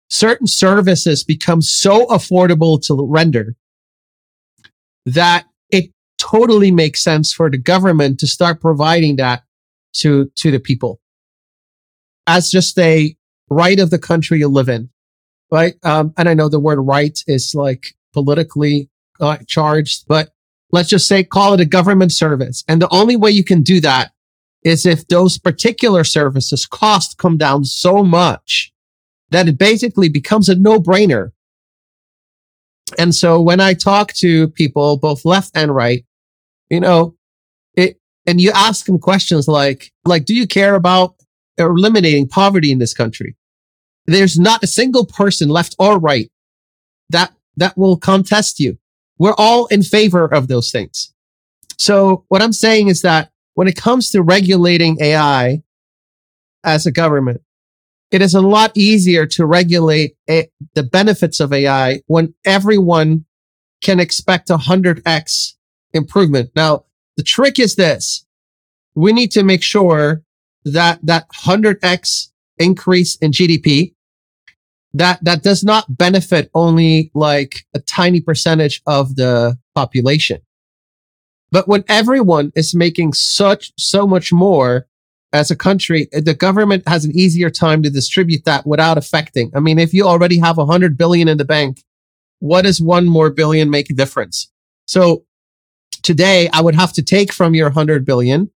certain 0.09 0.47
services 0.47 1.25
become 1.25 1.61
so 1.61 2.07
affordable 2.07 2.81
to 2.87 3.07
render 3.07 3.57
that 5.05 5.47
totally 6.19 6.71
makes 6.71 7.03
sense 7.03 7.33
for 7.33 7.51
the 7.51 7.59
government 7.59 8.19
to 8.21 8.27
start 8.27 8.61
providing 8.61 9.17
that 9.17 9.45
to, 9.95 10.31
to 10.37 10.51
the 10.51 10.61
people 10.61 11.01
as 12.27 12.51
just 12.51 12.79
a 12.79 13.17
right 13.49 13.79
of 13.79 13.91
the 13.91 13.99
country 13.99 14.39
you 14.39 14.49
live 14.49 14.69
in. 14.69 14.91
Right. 15.51 15.75
Um, 15.85 16.13
and 16.17 16.29
I 16.29 16.35
know 16.35 16.49
the 16.49 16.59
word 16.59 16.81
right 16.81 17.19
is 17.27 17.55
like 17.55 17.95
politically 18.13 18.91
uh, 19.21 19.39
charged, 19.47 20.05
but 20.09 20.31
let's 20.73 20.89
just 20.89 21.07
say 21.07 21.23
call 21.23 21.55
it 21.55 21.61
a 21.61 21.65
government 21.65 22.13
service. 22.13 22.65
And 22.67 22.83
the 22.83 22.93
only 22.93 23.17
way 23.17 23.31
you 23.31 23.45
can 23.45 23.63
do 23.63 23.81
that 23.81 24.13
is 24.63 24.85
if 24.85 25.07
those 25.07 25.39
particular 25.39 26.03
services 26.03 26.67
cost 26.67 27.19
come 27.19 27.39
down 27.39 27.65
so 27.65 28.03
much 28.03 28.73
that 29.31 29.49
it 29.49 29.59
basically 29.59 30.09
becomes 30.09 30.49
a 30.49 30.57
no 30.57 30.81
brainer. 30.81 31.31
And 32.99 33.15
so 33.15 33.41
when 33.41 33.61
I 33.61 33.75
talk 33.75 34.13
to 34.15 34.49
people, 34.49 34.97
both 34.97 35.25
left 35.25 35.57
and 35.57 35.75
right, 35.75 36.05
you 36.71 36.81
know, 36.81 37.17
it, 37.75 38.01
and 38.27 38.41
you 38.41 38.53
ask 38.55 38.87
them 38.87 38.99
questions 38.99 39.49
like, 39.49 39.93
like, 40.05 40.25
do 40.25 40.35
you 40.35 40.47
care 40.47 40.75
about 40.75 41.17
eliminating 41.59 42.29
poverty 42.29 42.71
in 42.71 42.79
this 42.79 42.95
country? 42.95 43.37
There's 44.07 44.39
not 44.39 44.63
a 44.63 44.69
single 44.69 45.07
person 45.07 45.49
left 45.49 45.75
or 45.79 45.99
right 45.99 46.31
that, 47.11 47.33
that 47.57 47.77
will 47.77 47.97
contest 47.97 48.61
you. 48.61 48.79
We're 49.19 49.35
all 49.37 49.67
in 49.67 49.83
favor 49.83 50.27
of 50.27 50.49
those 50.49 50.71
things. 50.71 51.13
So 51.79 52.25
what 52.29 52.43
I'm 52.43 52.53
saying 52.53 52.89
is 52.89 53.03
that 53.03 53.31
when 53.55 53.69
it 53.69 53.77
comes 53.77 54.11
to 54.11 54.23
regulating 54.23 54.99
AI 55.01 55.63
as 56.63 56.87
a 56.87 56.93
government, 56.93 57.43
it 58.11 58.23
is 58.23 58.35
a 58.35 58.41
lot 58.41 58.73
easier 58.77 59.27
to 59.27 59.47
regulate 59.47 60.17
a, 60.29 60.49
the 60.75 60.83
benefits 60.83 61.41
of 61.41 61.53
AI 61.53 62.03
when 62.07 62.35
everyone 62.45 63.25
can 63.83 64.01
expect 64.01 64.51
a 64.51 64.57
100x 64.57 65.55
improvement. 65.93 66.51
Now, 66.55 66.85
the 67.17 67.23
trick 67.23 67.59
is 67.59 67.77
this. 67.77 68.25
We 68.95 69.13
need 69.13 69.31
to 69.33 69.43
make 69.43 69.63
sure 69.63 70.23
that 70.65 71.01
that 71.05 71.29
100x 71.31 72.31
increase 72.59 73.17
in 73.17 73.33
GDP 73.33 73.93
that 74.95 75.23
that 75.23 75.43
does 75.43 75.63
not 75.63 75.99
benefit 75.99 76.51
only 76.55 77.11
like 77.15 77.67
a 77.75 77.81
tiny 77.81 78.21
percentage 78.21 78.81
of 78.87 79.17
the 79.17 79.59
population. 79.75 80.41
But 81.51 81.69
when 81.69 81.85
everyone 81.87 82.51
is 82.57 82.75
making 82.75 83.13
such 83.13 83.73
so 83.79 84.07
much 84.07 84.33
more 84.33 84.87
as 85.33 85.51
a 85.51 85.57
country, 85.57 86.09
the 86.13 86.35
government 86.35 86.87
has 86.87 87.05
an 87.05 87.17
easier 87.17 87.51
time 87.51 87.83
to 87.83 87.91
distribute 87.91 88.45
that 88.45 88.67
without 88.67 88.99
affecting. 88.99 89.51
I 89.55 89.61
mean, 89.61 89.79
if 89.79 89.93
you 89.93 90.07
already 90.07 90.39
have 90.39 90.59
a 90.59 90.67
hundred 90.67 90.97
billion 90.97 91.29
in 91.29 91.39
the 91.39 91.45
bank, 91.45 91.83
what 92.39 92.63
does 92.63 92.81
one 92.81 93.07
more 93.07 93.31
billion 93.31 93.71
make 93.71 93.91
a 93.91 93.95
difference? 93.95 94.51
So 94.87 95.25
today 96.03 96.49
I 96.53 96.61
would 96.61 96.75
have 96.75 96.93
to 96.95 97.03
take 97.03 97.33
from 97.33 97.55
your 97.55 97.71
hundred 97.71 98.05
billion 98.05 98.51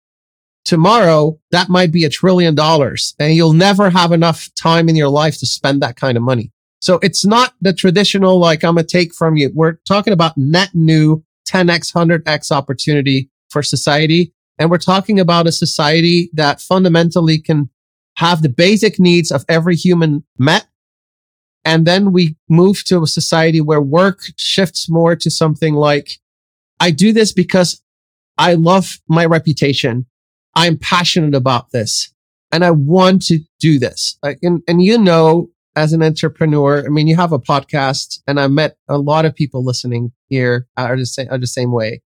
tomorrow 0.65 1.41
that 1.51 1.71
might 1.71 1.91
be 1.91 2.05
a 2.05 2.11
trillion 2.11 2.55
dollars 2.55 3.15
and 3.19 3.35
you'll 3.35 3.55
never 3.55 3.89
have 3.89 4.13
enough 4.13 4.51
time 4.55 4.89
in 4.91 4.97
your 4.97 5.09
life 5.09 5.39
to 5.39 5.47
spend 5.47 5.81
that 5.81 5.97
kind 5.97 6.17
of 6.17 6.23
money. 6.23 6.53
So 6.81 6.99
it's 7.03 7.25
not 7.25 7.55
the 7.63 7.73
traditional, 7.73 8.39
like 8.39 8.63
I'm 8.63 8.75
going 8.75 8.87
to 8.87 8.93
take 8.93 9.15
from 9.15 9.37
you. 9.37 9.51
We're 9.55 9.79
talking 9.89 10.13
about 10.13 10.37
net 10.37 10.71
new 10.75 11.25
10x, 11.49 11.95
100x 11.95 12.53
opportunity 12.53 13.31
for 13.49 13.63
society. 13.63 14.33
And 14.59 14.71
we're 14.71 14.79
talking 14.79 15.21
about 15.21 15.47
a 15.47 15.53
society 15.53 16.31
that 16.33 16.61
fundamentally 16.61 17.39
can 17.39 17.71
have 18.17 18.43
the 18.43 18.49
basic 18.49 18.99
needs 18.99 19.31
of 19.31 19.45
every 19.49 19.77
human 19.77 20.25
met. 20.39 20.67
And 21.65 21.87
then 21.87 22.13
we 22.13 22.37
move 22.49 22.85
to 22.85 23.03
a 23.03 23.07
society 23.07 23.61
where 23.61 23.81
work 23.81 24.21
shifts 24.37 24.89
more 24.89 25.15
to 25.17 25.31
something 25.31 25.75
like, 25.75 26.19
I 26.81 26.91
do 26.91 27.13
this 27.13 27.33
because 27.33 27.83
I 28.37 28.55
love 28.55 28.99
my 29.09 29.25
reputation. 29.25 30.07
I'm 30.55 30.79
passionate 30.79 31.35
about 31.35 31.71
this 31.71 32.13
and 32.51 32.65
I 32.65 32.71
want 32.71 33.23
to 33.27 33.41
do 33.61 33.79
this. 33.79 34.19
and, 34.23 34.63
and 34.67 34.83
you 34.83 34.99
know, 34.99 35.51
as 35.77 35.93
an 35.93 36.03
entrepreneur, 36.03 36.85
I 36.85 36.89
mean, 36.89 37.07
you 37.07 37.15
have 37.15 37.33
a 37.33 37.39
podcast 37.39 38.21
and 38.27 38.41
I 38.41 38.49
met 38.49 38.77
a 38.89 38.99
lot 38.99 39.25
of 39.25 39.35
people 39.35 39.65
listening 39.65 40.13
here 40.29 40.67
are 40.77 40.97
the 40.97 41.07
same, 41.07 41.29
are 41.31 41.39
the 41.39 41.47
same 41.47 41.71
way. 41.71 42.03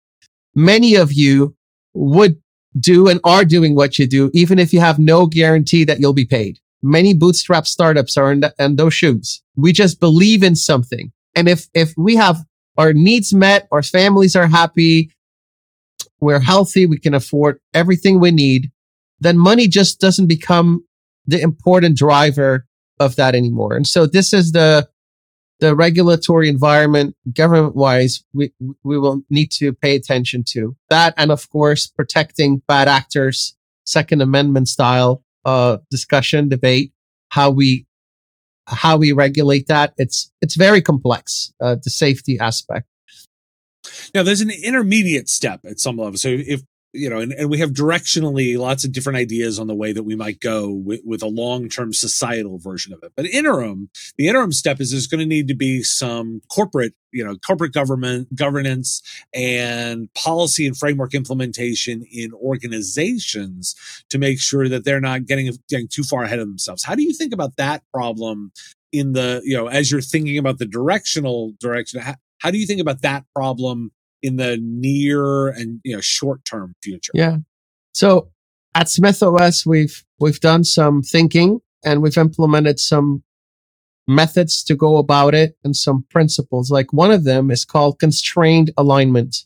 Many 0.55 0.95
of 0.95 1.13
you 1.13 1.55
would 1.93 2.41
do 2.79 3.07
and 3.07 3.19
are 3.23 3.45
doing 3.45 3.75
what 3.75 3.97
you 3.97 4.07
do, 4.07 4.29
even 4.33 4.59
if 4.59 4.73
you 4.73 4.79
have 4.79 4.99
no 4.99 5.25
guarantee 5.25 5.83
that 5.85 5.99
you'll 5.99 6.13
be 6.13 6.25
paid. 6.25 6.59
Many 6.81 7.13
bootstrap 7.13 7.67
startups 7.67 8.15
are 8.15 8.31
in, 8.31 8.39
the, 8.41 8.53
in 8.59 8.75
those 8.75 8.93
shoes. 8.93 9.41
We 9.55 9.73
just 9.73 9.99
believe 9.99 10.43
in 10.43 10.55
something. 10.55 11.11
And 11.35 11.49
if, 11.49 11.67
if 11.73 11.93
we 11.97 12.15
have 12.15 12.45
our 12.77 12.93
needs 12.93 13.33
met, 13.33 13.67
our 13.71 13.83
families 13.83 14.35
are 14.35 14.47
happy, 14.47 15.11
we're 16.21 16.39
healthy, 16.39 16.85
we 16.85 16.99
can 16.99 17.13
afford 17.13 17.59
everything 17.73 18.19
we 18.19 18.31
need, 18.31 18.71
then 19.19 19.37
money 19.37 19.67
just 19.67 19.99
doesn't 19.99 20.27
become 20.27 20.85
the 21.25 21.41
important 21.41 21.97
driver 21.97 22.65
of 22.99 23.15
that 23.17 23.35
anymore. 23.35 23.75
And 23.75 23.87
so 23.87 24.05
this 24.05 24.33
is 24.33 24.51
the, 24.51 24.87
the 25.59 25.75
regulatory 25.75 26.49
environment 26.49 27.15
government 27.33 27.75
wise 27.75 28.23
we, 28.33 28.53
we 28.83 28.97
will 28.97 29.21
need 29.29 29.51
to 29.51 29.73
pay 29.73 29.95
attention 29.95 30.43
to 30.47 30.75
that. 30.89 31.13
And 31.17 31.31
of 31.31 31.49
course, 31.49 31.87
protecting 31.87 32.61
bad 32.67 32.87
actors, 32.87 33.55
second 33.85 34.21
amendment 34.21 34.67
style, 34.67 35.23
uh, 35.45 35.77
discussion, 35.89 36.49
debate, 36.49 36.93
how 37.29 37.49
we, 37.49 37.85
how 38.67 38.97
we 38.97 39.11
regulate 39.11 39.67
that. 39.67 39.93
It's, 39.97 40.31
it's 40.41 40.55
very 40.55 40.81
complex, 40.81 41.53
uh, 41.61 41.75
the 41.83 41.89
safety 41.89 42.39
aspect. 42.39 42.87
Now, 44.13 44.23
there's 44.23 44.41
an 44.41 44.51
intermediate 44.51 45.29
step 45.29 45.61
at 45.65 45.79
some 45.79 45.97
level. 45.97 46.17
So 46.17 46.29
if 46.29 46.61
you 46.91 47.09
know, 47.09 47.19
and, 47.19 47.31
and 47.33 47.49
we 47.49 47.59
have 47.59 47.71
directionally 47.71 48.57
lots 48.57 48.83
of 48.83 48.91
different 48.91 49.17
ideas 49.17 49.59
on 49.59 49.67
the 49.67 49.75
way 49.75 49.91
that 49.93 50.03
we 50.03 50.15
might 50.15 50.39
go 50.39 50.71
with, 50.71 51.01
with 51.05 51.21
a 51.21 51.27
long-term 51.27 51.93
societal 51.93 52.57
version 52.57 52.93
of 52.93 53.03
it. 53.03 53.11
But 53.15 53.27
interim, 53.27 53.89
the 54.17 54.27
interim 54.27 54.51
step 54.51 54.79
is 54.79 54.91
there's 54.91 55.05
going 55.05 55.19
to 55.19 55.25
need 55.25 55.47
to 55.49 55.55
be 55.55 55.83
some 55.83 56.41
corporate, 56.51 56.93
you 57.11 57.23
know, 57.23 57.35
corporate 57.45 57.73
government 57.73 58.33
governance 58.35 59.01
and 59.33 60.11
policy 60.15 60.65
and 60.65 60.75
framework 60.75 61.13
implementation 61.13 62.03
in 62.11 62.33
organizations 62.33 63.75
to 64.09 64.17
make 64.17 64.39
sure 64.39 64.67
that 64.67 64.83
they're 64.83 65.01
not 65.01 65.25
getting 65.25 65.51
getting 65.69 65.87
too 65.87 66.03
far 66.03 66.23
ahead 66.23 66.39
of 66.39 66.47
themselves. 66.47 66.83
How 66.83 66.95
do 66.95 67.03
you 67.03 67.13
think 67.13 67.33
about 67.33 67.55
that 67.57 67.83
problem 67.93 68.51
in 68.91 69.13
the, 69.13 69.41
you 69.43 69.55
know, 69.55 69.67
as 69.67 69.91
you're 69.91 70.01
thinking 70.01 70.39
about 70.39 70.57
the 70.57 70.65
directional 70.65 71.53
direction? 71.59 72.01
How, 72.01 72.15
how 72.39 72.51
do 72.51 72.57
you 72.57 72.65
think 72.65 72.81
about 72.81 73.01
that 73.01 73.25
problem 73.35 73.91
in 74.21 74.35
the 74.37 74.57
near 74.61 75.49
and 75.49 75.79
you 75.83 75.95
know 75.95 76.01
short 76.01 76.43
term 76.45 76.75
future? 76.83 77.11
Yeah. 77.13 77.37
So 77.93 78.29
at 78.75 78.87
SmythOS, 78.87 79.65
we've 79.65 80.03
we've 80.19 80.39
done 80.39 80.63
some 80.63 81.01
thinking 81.01 81.61
and 81.83 82.01
we've 82.01 82.17
implemented 82.17 82.79
some 82.79 83.23
methods 84.07 84.63
to 84.63 84.75
go 84.75 84.97
about 84.97 85.35
it 85.35 85.57
and 85.63 85.75
some 85.75 86.05
principles. 86.09 86.71
Like 86.71 86.91
one 86.91 87.11
of 87.11 87.23
them 87.23 87.51
is 87.51 87.65
called 87.65 87.99
constrained 87.99 88.71
alignment. 88.77 89.45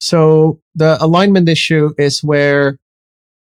So 0.00 0.60
the 0.74 0.96
alignment 1.00 1.48
issue 1.48 1.92
is 1.98 2.22
where 2.22 2.78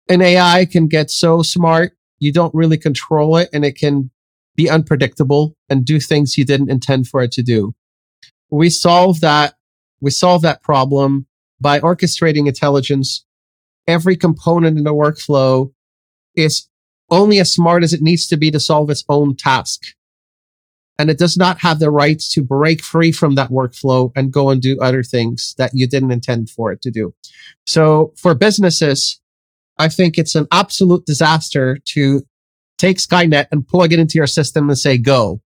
an 0.08 0.20
AI 0.20 0.66
can 0.66 0.88
get 0.88 1.10
so 1.10 1.42
smart, 1.42 1.92
you 2.18 2.32
don't 2.32 2.54
really 2.54 2.76
control 2.78 3.36
it 3.36 3.48
and 3.52 3.64
it 3.64 3.76
can 3.76 4.10
be 4.56 4.68
unpredictable 4.68 5.56
and 5.70 5.84
do 5.84 6.00
things 6.00 6.36
you 6.36 6.44
didn't 6.44 6.70
intend 6.70 7.08
for 7.08 7.22
it 7.22 7.32
to 7.32 7.42
do 7.42 7.74
we 8.52 8.70
solve 8.70 9.20
that 9.20 9.54
we 10.02 10.10
solve 10.10 10.42
that 10.42 10.62
problem 10.62 11.26
by 11.60 11.80
orchestrating 11.80 12.46
intelligence 12.46 13.24
every 13.86 14.16
component 14.16 14.76
in 14.76 14.84
the 14.84 14.92
workflow 14.92 15.72
is 16.36 16.68
only 17.10 17.38
as 17.40 17.52
smart 17.52 17.82
as 17.82 17.94
it 17.94 18.02
needs 18.02 18.26
to 18.26 18.36
be 18.36 18.50
to 18.50 18.60
solve 18.60 18.90
its 18.90 19.04
own 19.08 19.34
task 19.34 19.94
and 20.98 21.10
it 21.10 21.18
does 21.18 21.36
not 21.36 21.58
have 21.58 21.78
the 21.78 21.90
right 21.90 22.20
to 22.20 22.42
break 22.42 22.82
free 22.82 23.12
from 23.12 23.34
that 23.34 23.50
workflow 23.50 24.12
and 24.14 24.32
go 24.32 24.50
and 24.50 24.60
do 24.60 24.78
other 24.80 25.02
things 25.02 25.54
that 25.58 25.72
you 25.74 25.86
didn't 25.86 26.12
intend 26.12 26.50
for 26.50 26.70
it 26.70 26.82
to 26.82 26.90
do. 26.90 27.14
So 27.66 28.12
for 28.16 28.34
businesses, 28.34 29.20
I 29.78 29.88
think 29.88 30.18
it's 30.18 30.34
an 30.34 30.46
absolute 30.52 31.06
disaster 31.06 31.78
to 31.86 32.22
take 32.78 32.98
Skynet 32.98 33.46
and 33.50 33.66
plug 33.66 33.92
it 33.92 33.98
into 33.98 34.18
your 34.18 34.26
system 34.26 34.68
and 34.68 34.78
say, 34.78 34.98
go. 34.98 35.40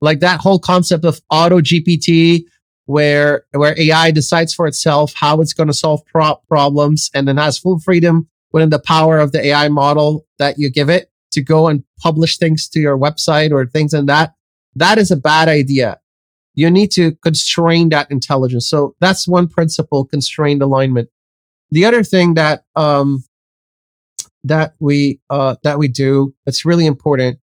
Like 0.00 0.20
that 0.20 0.40
whole 0.40 0.58
concept 0.58 1.04
of 1.04 1.20
auto 1.30 1.60
GPT, 1.60 2.44
where, 2.86 3.44
where 3.52 3.78
AI 3.78 4.10
decides 4.10 4.52
for 4.54 4.66
itself 4.66 5.14
how 5.14 5.40
it's 5.40 5.52
going 5.52 5.68
to 5.68 5.74
solve 5.74 6.04
pro- 6.06 6.40
problems 6.48 7.10
and 7.14 7.26
then 7.26 7.36
has 7.36 7.58
full 7.58 7.78
freedom 7.78 8.28
within 8.52 8.70
the 8.70 8.78
power 8.78 9.18
of 9.18 9.32
the 9.32 9.46
AI 9.46 9.68
model 9.68 10.26
that 10.38 10.58
you 10.58 10.70
give 10.70 10.88
it 10.88 11.10
to 11.32 11.42
go 11.42 11.68
and 11.68 11.82
publish 11.98 12.38
things 12.38 12.68
to 12.68 12.80
your 12.80 12.96
website 12.96 13.50
or 13.50 13.66
things 13.66 13.92
in 13.92 14.06
that. 14.06 14.34
That 14.76 14.98
is 14.98 15.10
a 15.10 15.16
bad 15.16 15.48
idea. 15.48 16.00
You 16.54 16.70
need 16.70 16.92
to 16.92 17.12
constrain 17.16 17.88
that 17.88 18.10
intelligence. 18.10 18.68
So 18.68 18.94
that's 19.00 19.26
one 19.26 19.48
principle, 19.48 20.04
constrained 20.04 20.62
alignment. 20.62 21.08
The 21.70 21.84
other 21.84 22.04
thing 22.04 22.34
that, 22.34 22.64
um, 22.76 23.24
that 24.44 24.74
we, 24.78 25.20
uh, 25.30 25.56
that 25.64 25.78
we 25.78 25.88
do 25.88 26.34
that's 26.44 26.64
really 26.64 26.86
important 26.86 27.40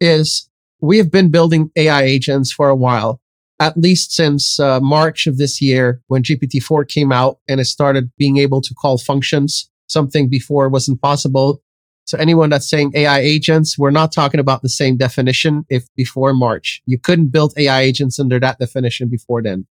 is 0.00 0.48
we 0.80 0.98
have 0.98 1.10
been 1.10 1.30
building 1.30 1.70
AI 1.76 2.02
agents 2.02 2.52
for 2.52 2.68
a 2.68 2.76
while, 2.76 3.20
at 3.60 3.76
least 3.76 4.12
since 4.12 4.60
uh, 4.60 4.80
March 4.80 5.26
of 5.26 5.38
this 5.38 5.60
year 5.60 6.00
when 6.08 6.22
GPT-4 6.22 6.88
came 6.88 7.12
out 7.12 7.40
and 7.48 7.60
it 7.60 7.66
started 7.66 8.10
being 8.18 8.38
able 8.38 8.60
to 8.62 8.74
call 8.74 8.98
functions, 8.98 9.70
something 9.88 10.28
before 10.28 10.68
wasn't 10.68 11.00
possible. 11.02 11.62
So 12.06 12.18
anyone 12.18 12.50
that's 12.50 12.68
saying 12.70 12.92
AI 12.94 13.20
agents, 13.20 13.78
we're 13.78 13.90
not 13.90 14.12
talking 14.12 14.40
about 14.40 14.62
the 14.62 14.68
same 14.68 14.96
definition 14.96 15.66
if 15.68 15.84
before 15.96 16.32
March. 16.34 16.82
You 16.86 16.98
couldn't 16.98 17.28
build 17.28 17.54
AI 17.58 17.82
agents 17.82 18.18
under 18.20 18.40
that 18.40 18.58
definition 18.58 19.08
before 19.08 19.42
then. 19.42 19.66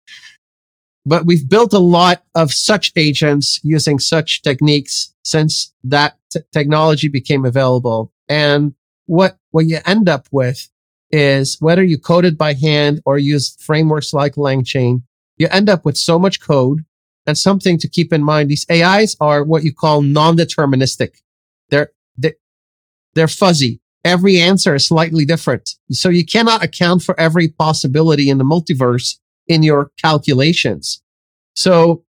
but 1.06 1.26
we've 1.26 1.48
built 1.48 1.72
a 1.72 1.78
lot 1.78 2.24
of 2.34 2.52
such 2.52 2.92
agents 2.96 3.60
using 3.62 3.98
such 3.98 4.42
techniques 4.42 5.14
since 5.24 5.72
that 5.84 6.18
t- 6.30 6.40
technology 6.52 7.08
became 7.08 7.44
available. 7.44 8.12
And 8.28 8.74
what, 9.06 9.38
what 9.50 9.66
you 9.66 9.80
end 9.86 10.08
up 10.08 10.28
with 10.32 10.68
is 11.14 11.56
whether 11.60 11.84
you 11.84 11.96
code 11.96 12.24
it 12.24 12.36
by 12.36 12.54
hand 12.54 13.00
or 13.06 13.18
use 13.18 13.56
frameworks 13.60 14.12
like 14.12 14.34
LangChain, 14.34 15.02
you 15.38 15.46
end 15.48 15.68
up 15.68 15.84
with 15.84 15.96
so 15.96 16.18
much 16.18 16.40
code 16.40 16.84
and 17.24 17.38
something 17.38 17.78
to 17.78 17.88
keep 17.88 18.12
in 18.12 18.24
mind. 18.24 18.50
These 18.50 18.66
AIs 18.68 19.16
are 19.20 19.44
what 19.44 19.62
you 19.62 19.72
call 19.72 20.02
non-deterministic. 20.02 21.20
They're, 21.70 21.92
they're, 22.16 22.34
they're 23.14 23.28
fuzzy. 23.28 23.80
Every 24.04 24.40
answer 24.40 24.74
is 24.74 24.88
slightly 24.88 25.24
different. 25.24 25.76
So 25.92 26.08
you 26.08 26.26
cannot 26.26 26.64
account 26.64 27.02
for 27.02 27.18
every 27.18 27.46
possibility 27.46 28.28
in 28.28 28.38
the 28.38 28.44
multiverse 28.44 29.16
in 29.46 29.62
your 29.62 29.92
calculations. 30.02 31.00
So 31.54 32.02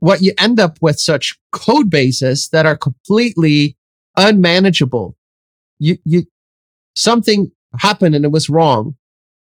what 0.00 0.20
you 0.20 0.34
end 0.36 0.60
up 0.60 0.76
with 0.82 1.00
such 1.00 1.38
code 1.52 1.88
bases 1.88 2.50
that 2.50 2.66
are 2.66 2.76
completely 2.76 3.78
unmanageable. 4.14 5.16
You, 5.78 5.96
you, 6.04 6.26
something 6.94 7.50
happened 7.78 8.14
and 8.14 8.24
it 8.24 8.32
was 8.32 8.48
wrong. 8.48 8.96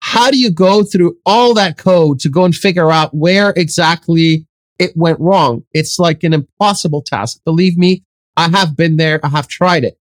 How 0.01 0.31
do 0.31 0.37
you 0.37 0.51
go 0.51 0.83
through 0.83 1.17
all 1.25 1.53
that 1.55 1.77
code 1.77 2.19
to 2.19 2.29
go 2.29 2.45
and 2.45 2.55
figure 2.55 2.91
out 2.91 3.13
where 3.13 3.53
exactly 3.55 4.45
it 4.79 4.91
went 4.95 5.19
wrong? 5.19 5.63
It's 5.73 5.99
like 5.99 6.23
an 6.23 6.33
impossible 6.33 7.01
task. 7.01 7.39
Believe 7.45 7.77
me, 7.77 8.03
I 8.35 8.49
have 8.49 8.77
been 8.77 8.97
there. 8.97 9.19
I 9.23 9.29
have 9.29 9.47
tried 9.47 9.83
it. 9.83 9.97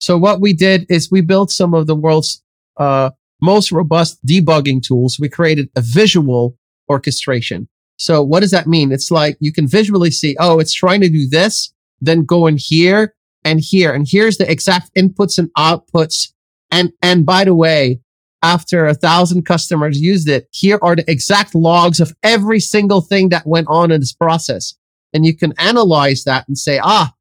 So 0.00 0.18
what 0.18 0.40
we 0.40 0.52
did 0.52 0.86
is 0.88 1.10
we 1.10 1.20
built 1.20 1.50
some 1.50 1.74
of 1.74 1.86
the 1.86 1.96
world's, 1.96 2.42
uh, 2.76 3.10
most 3.40 3.70
robust 3.70 4.24
debugging 4.26 4.82
tools. 4.82 5.18
We 5.20 5.28
created 5.28 5.70
a 5.76 5.80
visual 5.80 6.56
orchestration. 6.88 7.68
So 7.96 8.22
what 8.22 8.40
does 8.40 8.50
that 8.52 8.66
mean? 8.66 8.92
It's 8.92 9.10
like 9.10 9.36
you 9.40 9.52
can 9.52 9.66
visually 9.66 10.10
see, 10.10 10.36
oh, 10.38 10.58
it's 10.58 10.72
trying 10.72 11.00
to 11.00 11.08
do 11.08 11.28
this, 11.28 11.72
then 12.00 12.24
go 12.24 12.46
in 12.46 12.56
here 12.58 13.14
and 13.44 13.60
here. 13.60 13.92
And 13.92 14.06
here's 14.08 14.38
the 14.38 14.50
exact 14.50 14.90
inputs 14.96 15.38
and 15.38 15.50
outputs. 15.54 16.32
And, 16.70 16.92
and 17.02 17.24
by 17.24 17.44
the 17.44 17.54
way, 17.54 18.00
after 18.42 18.86
a 18.86 18.94
thousand 18.94 19.46
customers 19.46 20.00
used 20.00 20.28
it, 20.28 20.48
here 20.52 20.78
are 20.82 20.94
the 20.94 21.10
exact 21.10 21.54
logs 21.54 22.00
of 22.00 22.14
every 22.22 22.60
single 22.60 23.00
thing 23.00 23.30
that 23.30 23.46
went 23.46 23.66
on 23.68 23.90
in 23.90 24.00
this 24.00 24.12
process. 24.12 24.74
And 25.12 25.26
you 25.26 25.36
can 25.36 25.54
analyze 25.58 26.24
that 26.24 26.46
and 26.46 26.56
say, 26.56 26.78
ah, 26.82 27.12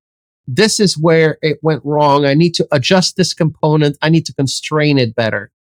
this 0.48 0.80
is 0.80 0.98
where 0.98 1.38
it 1.42 1.58
went 1.62 1.84
wrong. 1.84 2.26
I 2.26 2.34
need 2.34 2.54
to 2.56 2.68
adjust 2.72 3.18
this 3.18 3.34
component. 3.34 3.98
I 4.02 4.10
need 4.10 4.26
to 4.28 4.34
constrain 4.34 4.98
it 4.98 5.16
better. 5.16 5.52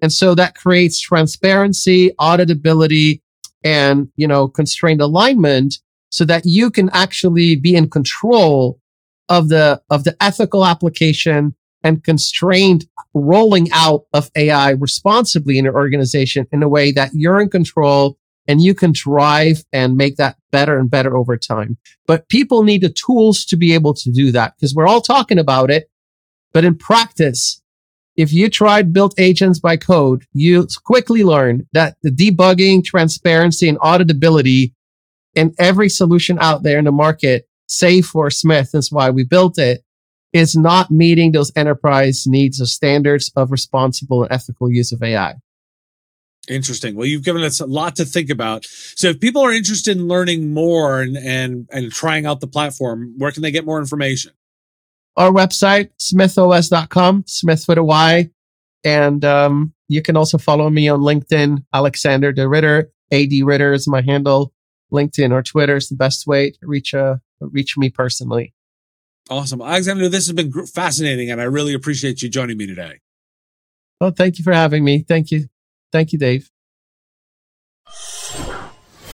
And 0.00 0.12
so 0.12 0.34
that 0.34 0.54
creates 0.54 1.00
transparency, 1.00 2.12
auditability, 2.18 3.20
and, 3.62 4.08
you 4.16 4.26
know, 4.26 4.48
constrained 4.48 5.02
alignment 5.02 5.74
so 6.10 6.24
that 6.24 6.46
you 6.46 6.70
can 6.70 6.88
actually 6.90 7.56
be 7.56 7.74
in 7.74 7.90
control 7.90 8.80
of 9.28 9.48
the, 9.48 9.82
of 9.90 10.04
the 10.04 10.16
ethical 10.20 10.64
application 10.64 11.54
and 11.82 12.04
constrained 12.04 12.86
rolling 13.14 13.68
out 13.72 14.04
of 14.12 14.30
AI 14.36 14.70
responsibly 14.70 15.58
in 15.58 15.64
your 15.64 15.74
organization 15.74 16.46
in 16.52 16.62
a 16.62 16.68
way 16.68 16.92
that 16.92 17.10
you're 17.14 17.40
in 17.40 17.48
control 17.48 18.18
and 18.46 18.60
you 18.60 18.74
can 18.74 18.92
drive 18.92 19.64
and 19.72 19.96
make 19.96 20.16
that 20.16 20.36
better 20.50 20.78
and 20.78 20.90
better 20.90 21.16
over 21.16 21.36
time. 21.36 21.76
But 22.06 22.28
people 22.28 22.62
need 22.62 22.82
the 22.82 22.88
tools 22.88 23.44
to 23.46 23.56
be 23.56 23.74
able 23.74 23.94
to 23.94 24.10
do 24.10 24.32
that 24.32 24.54
because 24.56 24.74
we're 24.74 24.88
all 24.88 25.00
talking 25.00 25.38
about 25.38 25.70
it. 25.70 25.90
But 26.52 26.64
in 26.64 26.76
practice, 26.76 27.62
if 28.16 28.32
you 28.32 28.50
tried 28.50 28.92
built 28.92 29.18
agents 29.18 29.60
by 29.60 29.76
code, 29.76 30.24
you 30.32 30.66
quickly 30.84 31.22
learn 31.22 31.66
that 31.72 31.96
the 32.02 32.10
debugging, 32.10 32.84
transparency, 32.84 33.68
and 33.68 33.78
auditability 33.78 34.74
in 35.34 35.54
every 35.58 35.88
solution 35.88 36.36
out 36.40 36.62
there 36.62 36.78
in 36.78 36.84
the 36.86 36.92
market, 36.92 37.48
save 37.66 38.06
for 38.06 38.30
Smyth, 38.30 38.72
that's 38.72 38.90
why 38.90 39.10
we 39.10 39.24
built 39.24 39.58
it, 39.58 39.84
is 40.32 40.56
not 40.56 40.90
meeting 40.90 41.32
those 41.32 41.52
enterprise 41.56 42.26
needs 42.26 42.60
or 42.60 42.66
standards 42.66 43.32
of 43.36 43.50
responsible 43.50 44.22
and 44.22 44.32
ethical 44.32 44.70
use 44.70 44.92
of 44.92 45.02
AI. 45.02 45.34
Interesting. 46.48 46.96
Well, 46.96 47.06
you've 47.06 47.24
given 47.24 47.42
us 47.42 47.60
a 47.60 47.66
lot 47.66 47.96
to 47.96 48.04
think 48.04 48.30
about. 48.30 48.64
So 48.64 49.08
if 49.08 49.20
people 49.20 49.42
are 49.42 49.52
interested 49.52 49.96
in 49.96 50.08
learning 50.08 50.52
more 50.52 51.00
and, 51.00 51.16
and, 51.16 51.68
and 51.70 51.92
trying 51.92 52.26
out 52.26 52.40
the 52.40 52.46
platform, 52.46 53.14
where 53.18 53.30
can 53.30 53.42
they 53.42 53.50
get 53.50 53.64
more 53.64 53.78
information? 53.78 54.32
Our 55.16 55.30
website, 55.30 55.90
smythos.com, 56.00 57.24
Smith 57.26 57.64
with 57.68 57.78
a 57.78 57.84
Y. 57.84 58.30
And, 58.84 59.24
um, 59.24 59.74
you 59.88 60.02
can 60.02 60.16
also 60.16 60.38
follow 60.38 60.70
me 60.70 60.88
on 60.88 61.00
LinkedIn, 61.00 61.64
Alexander 61.74 62.32
de 62.32 62.48
Ritter. 62.48 62.90
AD 63.12 63.32
Ritter 63.42 63.72
is 63.72 63.88
my 63.88 64.02
handle. 64.02 64.52
LinkedIn 64.92 65.32
or 65.32 65.42
Twitter 65.42 65.76
is 65.76 65.88
the 65.88 65.96
best 65.96 66.26
way 66.26 66.52
to 66.52 66.58
reach, 66.62 66.94
a, 66.94 67.20
reach 67.40 67.76
me 67.76 67.90
personally. 67.90 68.54
Awesome. 69.30 69.62
Alexander, 69.62 70.08
this 70.08 70.26
has 70.26 70.34
been 70.34 70.52
fascinating 70.66 71.30
and 71.30 71.40
I 71.40 71.44
really 71.44 71.72
appreciate 71.72 72.20
you 72.20 72.28
joining 72.28 72.56
me 72.56 72.66
today. 72.66 72.98
Well, 74.00 74.10
thank 74.10 74.38
you 74.38 74.44
for 74.44 74.52
having 74.52 74.82
me. 74.84 75.04
Thank 75.06 75.30
you. 75.30 75.46
Thank 75.92 76.12
you, 76.12 76.18
Dave. 76.18 76.50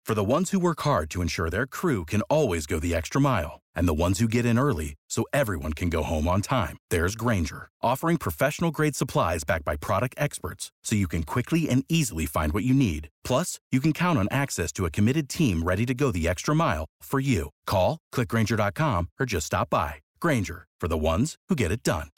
For 0.06 0.14
the 0.14 0.24
ones 0.24 0.52
who 0.52 0.60
work 0.60 0.80
hard 0.82 1.10
to 1.10 1.20
ensure 1.20 1.50
their 1.50 1.66
crew 1.66 2.04
can 2.04 2.22
always 2.22 2.66
go 2.66 2.78
the 2.78 2.94
extra 2.94 3.20
mile 3.20 3.60
and 3.74 3.88
the 3.88 4.02
ones 4.04 4.20
who 4.20 4.28
get 4.28 4.46
in 4.46 4.58
early 4.58 4.94
so 5.08 5.24
everyone 5.32 5.72
can 5.72 5.90
go 5.90 6.04
home 6.04 6.28
on 6.28 6.40
time, 6.42 6.78
there's 6.90 7.16
Grainger, 7.16 7.68
offering 7.82 8.16
professional 8.16 8.70
grade 8.70 8.94
supplies 8.94 9.42
backed 9.42 9.64
by 9.64 9.74
product 9.76 10.14
experts 10.16 10.70
so 10.84 10.94
you 10.94 11.08
can 11.08 11.24
quickly 11.24 11.68
and 11.68 11.84
easily 11.88 12.24
find 12.24 12.52
what 12.52 12.64
you 12.64 12.72
need. 12.72 13.08
Plus, 13.24 13.58
you 13.72 13.80
can 13.80 13.92
count 13.92 14.18
on 14.18 14.28
access 14.30 14.70
to 14.72 14.86
a 14.86 14.90
committed 14.90 15.28
team 15.28 15.64
ready 15.64 15.84
to 15.84 15.94
go 15.94 16.12
the 16.12 16.28
extra 16.28 16.54
mile 16.54 16.86
for 17.02 17.18
you. 17.18 17.50
Call, 17.66 17.98
clickgrainger.com, 18.14 19.08
or 19.18 19.26
just 19.26 19.46
stop 19.46 19.70
by. 19.70 19.96
Grainger, 20.20 20.66
for 20.80 20.88
the 20.88 20.98
ones 20.98 21.36
who 21.48 21.54
get 21.54 21.72
it 21.72 21.82
done. 21.82 22.08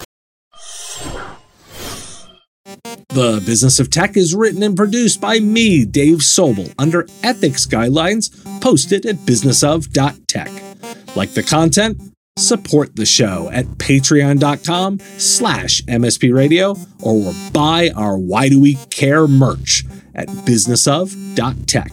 The 3.11 3.43
Business 3.45 3.81
of 3.81 3.91
Tech 3.91 4.17
is 4.17 4.35
written 4.35 4.63
and 4.63 4.77
produced 4.77 5.21
by 5.21 5.41
me, 5.41 5.85
Dave 5.85 6.19
Sobel, 6.19 6.73
under 6.79 7.07
ethics 7.23 7.67
guidelines 7.67 8.31
posted 8.61 9.07
at 9.07 9.17
businessof.tech. 9.17 11.17
Like 11.17 11.31
the 11.31 11.43
content? 11.43 12.01
Support 12.37 12.95
the 12.95 13.07
show 13.07 13.51
at 13.53 13.65
patreon.com 13.65 15.01
slash 15.17 15.83
MSP 15.83 16.33
radio 16.33 16.77
or 17.03 17.33
buy 17.53 17.91
our 17.97 18.17
Why 18.17 18.49
Do 18.49 18.61
We 18.61 18.75
Care 18.91 19.27
merch 19.27 19.85
at 20.15 20.29
businessof.tech. 20.29 21.93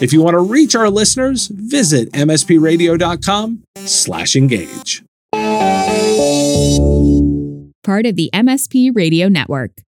If 0.00 0.12
you 0.12 0.22
want 0.22 0.34
to 0.34 0.40
reach 0.40 0.74
our 0.74 0.90
listeners, 0.90 1.46
visit 1.48 2.10
mspradio.com 2.12 3.62
slash 3.76 4.34
engage 4.34 5.05
part 7.86 8.04
of 8.04 8.16
the 8.16 8.28
MSP 8.34 8.90
Radio 8.94 9.28
Network. 9.28 9.85